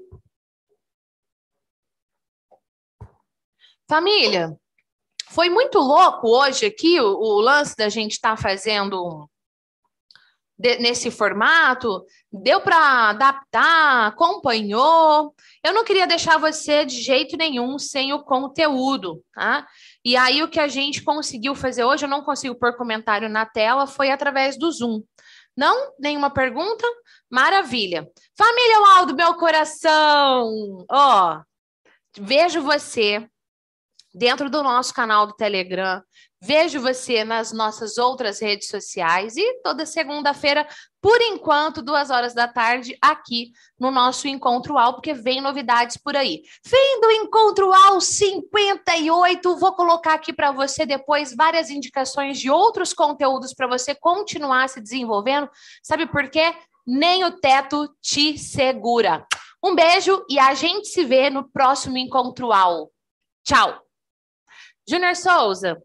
Família, 3.87 4.57
foi 5.29 5.49
muito 5.49 5.79
louco 5.79 6.27
hoje 6.27 6.65
aqui 6.65 6.99
o, 6.99 7.17
o 7.17 7.41
lance 7.41 7.75
da 7.75 7.89
gente 7.89 8.13
estar 8.13 8.35
tá 8.35 8.41
fazendo 8.41 9.29
de, 10.57 10.77
nesse 10.77 11.11
formato, 11.11 12.05
deu 12.31 12.61
para 12.61 13.09
adaptar, 13.09 14.07
acompanhou. 14.07 15.33
Eu 15.63 15.73
não 15.73 15.83
queria 15.83 16.07
deixar 16.07 16.37
você 16.37 16.85
de 16.85 17.01
jeito 17.01 17.37
nenhum 17.37 17.77
sem 17.77 18.13
o 18.13 18.23
conteúdo, 18.23 19.21
tá? 19.33 19.67
E 20.05 20.15
aí 20.15 20.43
o 20.43 20.47
que 20.47 20.59
a 20.59 20.67
gente 20.67 21.01
conseguiu 21.01 21.55
fazer 21.55 21.83
hoje, 21.83 22.05
eu 22.05 22.09
não 22.09 22.21
consigo 22.21 22.53
pôr 22.53 22.77
comentário 22.77 23.27
na 23.27 23.43
tela, 23.43 23.87
foi 23.87 24.11
através 24.11 24.55
do 24.55 24.71
Zoom. 24.71 25.01
Não? 25.57 25.93
Nenhuma 25.99 26.29
pergunta? 26.29 26.85
Maravilha. 27.27 28.07
Família 28.37 28.97
Aldo, 28.97 29.15
meu 29.15 29.33
coração! 29.33 30.85
Ó, 30.91 31.41
vejo 32.19 32.61
você 32.61 33.27
dentro 34.13 34.47
do 34.49 34.61
nosso 34.61 34.93
canal 34.93 35.25
do 35.25 35.33
Telegram. 35.33 36.03
Vejo 36.39 36.79
você 36.79 37.23
nas 37.23 37.51
nossas 37.51 37.97
outras 37.97 38.39
redes 38.39 38.67
sociais 38.67 39.35
e 39.35 39.61
toda 39.63 39.85
segunda-feira, 39.85 40.67
por 41.05 41.21
enquanto, 41.21 41.83
duas 41.83 42.09
horas 42.09 42.33
da 42.33 42.47
tarde, 42.47 42.97
aqui 42.99 43.51
no 43.79 43.91
nosso 43.91 44.27
Encontro 44.27 44.75
Al, 44.75 44.95
porque 44.95 45.13
vem 45.13 45.39
novidades 45.39 45.97
por 45.97 46.15
aí. 46.15 46.41
Fim 46.65 46.99
do 46.99 47.11
Encontro 47.11 47.71
Al 47.71 48.01
58, 48.01 49.55
vou 49.55 49.75
colocar 49.75 50.15
aqui 50.15 50.33
para 50.33 50.51
você 50.51 50.83
depois 50.83 51.35
várias 51.35 51.69
indicações 51.69 52.39
de 52.39 52.49
outros 52.49 52.91
conteúdos 52.91 53.53
para 53.53 53.67
você 53.67 53.93
continuar 53.93 54.67
se 54.67 54.81
desenvolvendo. 54.81 55.47
Sabe 55.83 56.07
por 56.07 56.27
quê? 56.27 56.55
Nem 56.87 57.23
o 57.23 57.39
teto 57.39 57.87
te 58.01 58.35
segura. 58.39 59.27
Um 59.63 59.75
beijo 59.75 60.25
e 60.27 60.39
a 60.39 60.55
gente 60.55 60.87
se 60.87 61.05
vê 61.05 61.29
no 61.29 61.47
próximo 61.47 61.99
Encontro 61.99 62.51
Al. 62.51 62.89
Tchau! 63.43 63.79
Júnior 64.89 65.15
Souza, 65.15 65.79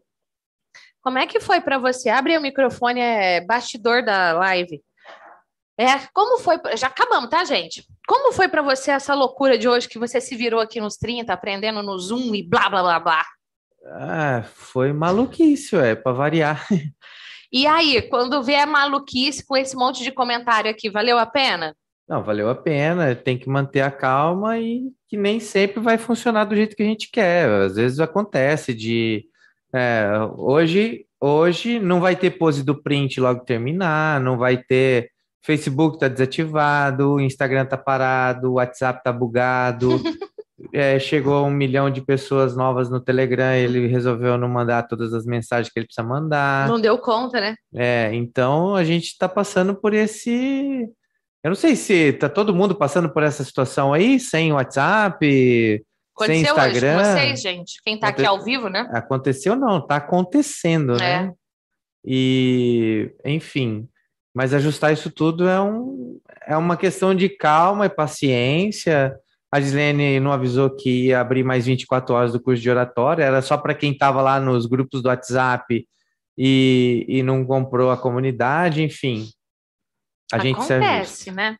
como 0.99 1.19
é 1.19 1.27
que 1.27 1.39
foi 1.39 1.61
para 1.61 1.77
você? 1.77 2.09
Abre 2.09 2.35
o 2.35 2.41
microfone, 2.41 2.99
é 2.99 3.39
bastidor 3.41 4.03
da 4.03 4.33
live. 4.33 4.81
É, 5.81 6.07
como 6.13 6.37
foi? 6.37 6.57
Já 6.77 6.85
acabamos, 6.85 7.27
tá, 7.27 7.43
gente? 7.43 7.83
Como 8.07 8.31
foi 8.33 8.47
para 8.47 8.61
você 8.61 8.91
essa 8.91 9.15
loucura 9.15 9.57
de 9.57 9.67
hoje 9.67 9.89
que 9.89 9.97
você 9.97 10.21
se 10.21 10.35
virou 10.35 10.59
aqui 10.59 10.79
nos 10.79 10.95
30, 10.95 11.33
aprendendo 11.33 11.81
no 11.81 11.97
Zoom 11.97 12.35
e 12.35 12.43
blá 12.43 12.69
blá 12.69 12.83
blá 12.83 12.99
blá? 12.99 13.25
Ah, 13.87 14.43
foi 14.53 14.93
maluquice, 14.93 15.75
é, 15.75 15.95
para 15.95 16.11
variar. 16.11 16.67
E 17.53 17.67
aí, 17.67 18.01
quando 18.03 18.41
vê 18.41 18.55
a 18.55 18.65
maluquice 18.65 19.45
com 19.45 19.57
esse 19.57 19.75
monte 19.75 20.03
de 20.03 20.11
comentário 20.11 20.71
aqui, 20.71 20.89
valeu 20.89 21.19
a 21.19 21.25
pena? 21.25 21.75
Não, 22.07 22.23
valeu 22.23 22.49
a 22.49 22.55
pena, 22.55 23.13
tem 23.13 23.37
que 23.37 23.49
manter 23.49 23.81
a 23.81 23.91
calma 23.91 24.57
e 24.57 24.83
que 25.09 25.17
nem 25.17 25.37
sempre 25.39 25.81
vai 25.81 25.97
funcionar 25.97 26.45
do 26.45 26.55
jeito 26.55 26.77
que 26.77 26.83
a 26.83 26.85
gente 26.85 27.09
quer. 27.11 27.49
Às 27.49 27.75
vezes 27.75 27.99
acontece 27.99 28.73
de 28.73 29.25
é, 29.73 30.11
hoje, 30.37 31.05
hoje 31.19 31.77
não 31.77 31.99
vai 31.99 32.15
ter 32.15 32.31
pose 32.31 32.63
do 32.63 32.81
print 32.81 33.19
logo 33.19 33.43
terminar, 33.43 34.21
não 34.21 34.37
vai 34.37 34.55
ter 34.55 35.11
Facebook 35.43 35.99
tá 35.99 36.07
desativado, 36.07 37.19
Instagram 37.19 37.65
tá 37.65 37.77
parado, 37.77 38.53
WhatsApp 38.53 39.03
tá 39.03 39.11
bugado. 39.11 39.89
é, 40.73 40.99
chegou 40.99 41.45
um 41.45 41.51
milhão 41.51 41.89
de 41.89 42.01
pessoas 42.01 42.55
novas 42.55 42.89
no 42.89 42.99
Telegram, 42.99 43.53
ele 43.53 43.87
resolveu 43.87 44.37
não 44.37 44.47
mandar 44.47 44.83
todas 44.83 45.13
as 45.13 45.25
mensagens 45.25 45.71
que 45.71 45.79
ele 45.79 45.87
precisa 45.87 46.07
mandar. 46.07 46.67
Não 46.67 46.79
deu 46.79 46.97
conta, 46.97 47.41
né? 47.41 47.55
É, 47.73 48.11
então 48.13 48.75
a 48.75 48.83
gente 48.83 49.07
está 49.07 49.27
passando 49.27 49.75
por 49.75 49.93
esse 49.93 50.87
eu 51.43 51.49
não 51.49 51.55
sei 51.55 51.75
se 51.75 52.13
tá 52.13 52.29
todo 52.29 52.53
mundo 52.53 52.75
passando 52.75 53.09
por 53.09 53.23
essa 53.23 53.43
situação 53.43 53.93
aí, 53.93 54.19
sem 54.19 54.53
WhatsApp, 54.53 55.83
Aconteceu 56.15 56.25
sem 56.25 56.41
Instagram. 56.41 56.97
Hoje 56.97 57.05
com 57.05 57.13
vocês, 57.13 57.41
gente. 57.41 57.81
Quem 57.83 57.99
tá 57.99 58.09
aqui 58.09 58.25
ao 58.25 58.43
vivo, 58.43 58.69
né? 58.69 58.87
Aconteceu 58.91 59.55
não, 59.55 59.85
tá 59.85 59.95
acontecendo, 59.95 60.95
né? 60.97 61.25
É. 61.25 61.31
E, 62.05 63.11
enfim, 63.25 63.87
mas 64.33 64.53
ajustar 64.53 64.93
isso 64.93 65.09
tudo 65.09 65.47
é, 65.47 65.59
um, 65.61 66.19
é 66.47 66.55
uma 66.55 66.77
questão 66.77 67.13
de 67.13 67.29
calma 67.29 67.85
e 67.85 67.89
paciência. 67.89 69.15
A 69.51 69.59
Gislene 69.59 70.19
não 70.19 70.31
avisou 70.31 70.69
que 70.69 71.07
ia 71.07 71.19
abrir 71.19 71.43
mais 71.43 71.65
24 71.65 72.15
horas 72.15 72.31
do 72.31 72.39
curso 72.39 72.61
de 72.61 72.69
oratória, 72.69 73.23
era 73.23 73.41
só 73.41 73.57
para 73.57 73.75
quem 73.75 73.91
estava 73.91 74.21
lá 74.21 74.39
nos 74.39 74.65
grupos 74.65 75.01
do 75.01 75.09
WhatsApp 75.09 75.85
e, 76.37 77.05
e 77.07 77.21
não 77.21 77.45
comprou 77.45 77.91
a 77.91 77.97
comunidade, 77.97 78.81
enfim. 78.81 79.29
A 80.31 80.39
gente 80.39 80.55
Acontece, 80.55 81.31
né? 81.31 81.57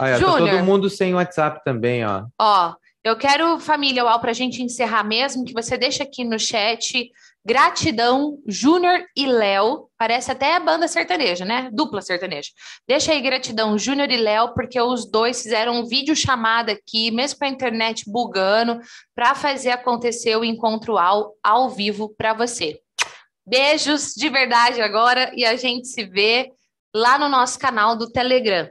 Olha, 0.00 0.18
tá 0.18 0.38
todo 0.38 0.64
mundo 0.64 0.88
sem 0.88 1.14
WhatsApp 1.14 1.60
também, 1.62 2.06
ó. 2.06 2.24
Ó, 2.40 2.74
Eu 3.04 3.18
quero, 3.18 3.60
família, 3.60 4.02
para 4.18 4.30
a 4.30 4.34
gente 4.34 4.62
encerrar 4.62 5.04
mesmo, 5.04 5.44
que 5.44 5.52
você 5.52 5.76
deixa 5.76 6.04
aqui 6.04 6.24
no 6.24 6.38
chat 6.38 7.12
Gratidão, 7.46 8.38
Júnior 8.46 9.04
e 9.14 9.26
Léo. 9.26 9.90
Parece 9.98 10.32
até 10.32 10.56
a 10.56 10.60
banda 10.60 10.88
sertaneja, 10.88 11.44
né? 11.44 11.68
Dupla 11.70 12.00
sertaneja. 12.00 12.48
Deixa 12.88 13.12
aí 13.12 13.20
gratidão, 13.20 13.76
Júnior 13.76 14.10
e 14.10 14.16
Léo, 14.16 14.54
porque 14.54 14.80
os 14.80 15.04
dois 15.04 15.42
fizeram 15.42 15.80
um 15.80 15.84
vídeo 15.84 16.16
chamada 16.16 16.72
aqui, 16.72 17.10
mesmo 17.10 17.38
com 17.38 17.44
a 17.44 17.48
internet 17.48 18.04
bugando, 18.06 18.80
para 19.14 19.34
fazer 19.34 19.72
acontecer 19.72 20.34
o 20.36 20.44
encontro 20.44 20.96
ao, 20.96 21.34
ao 21.42 21.68
vivo 21.68 22.08
para 22.16 22.32
você. 22.32 22.80
Beijos 23.46 24.14
de 24.16 24.30
verdade 24.30 24.80
agora 24.80 25.30
e 25.36 25.44
a 25.44 25.54
gente 25.56 25.88
se 25.88 26.02
vê 26.04 26.50
lá 26.94 27.18
no 27.18 27.28
nosso 27.28 27.58
canal 27.58 27.94
do 27.94 28.10
Telegram. 28.10 28.70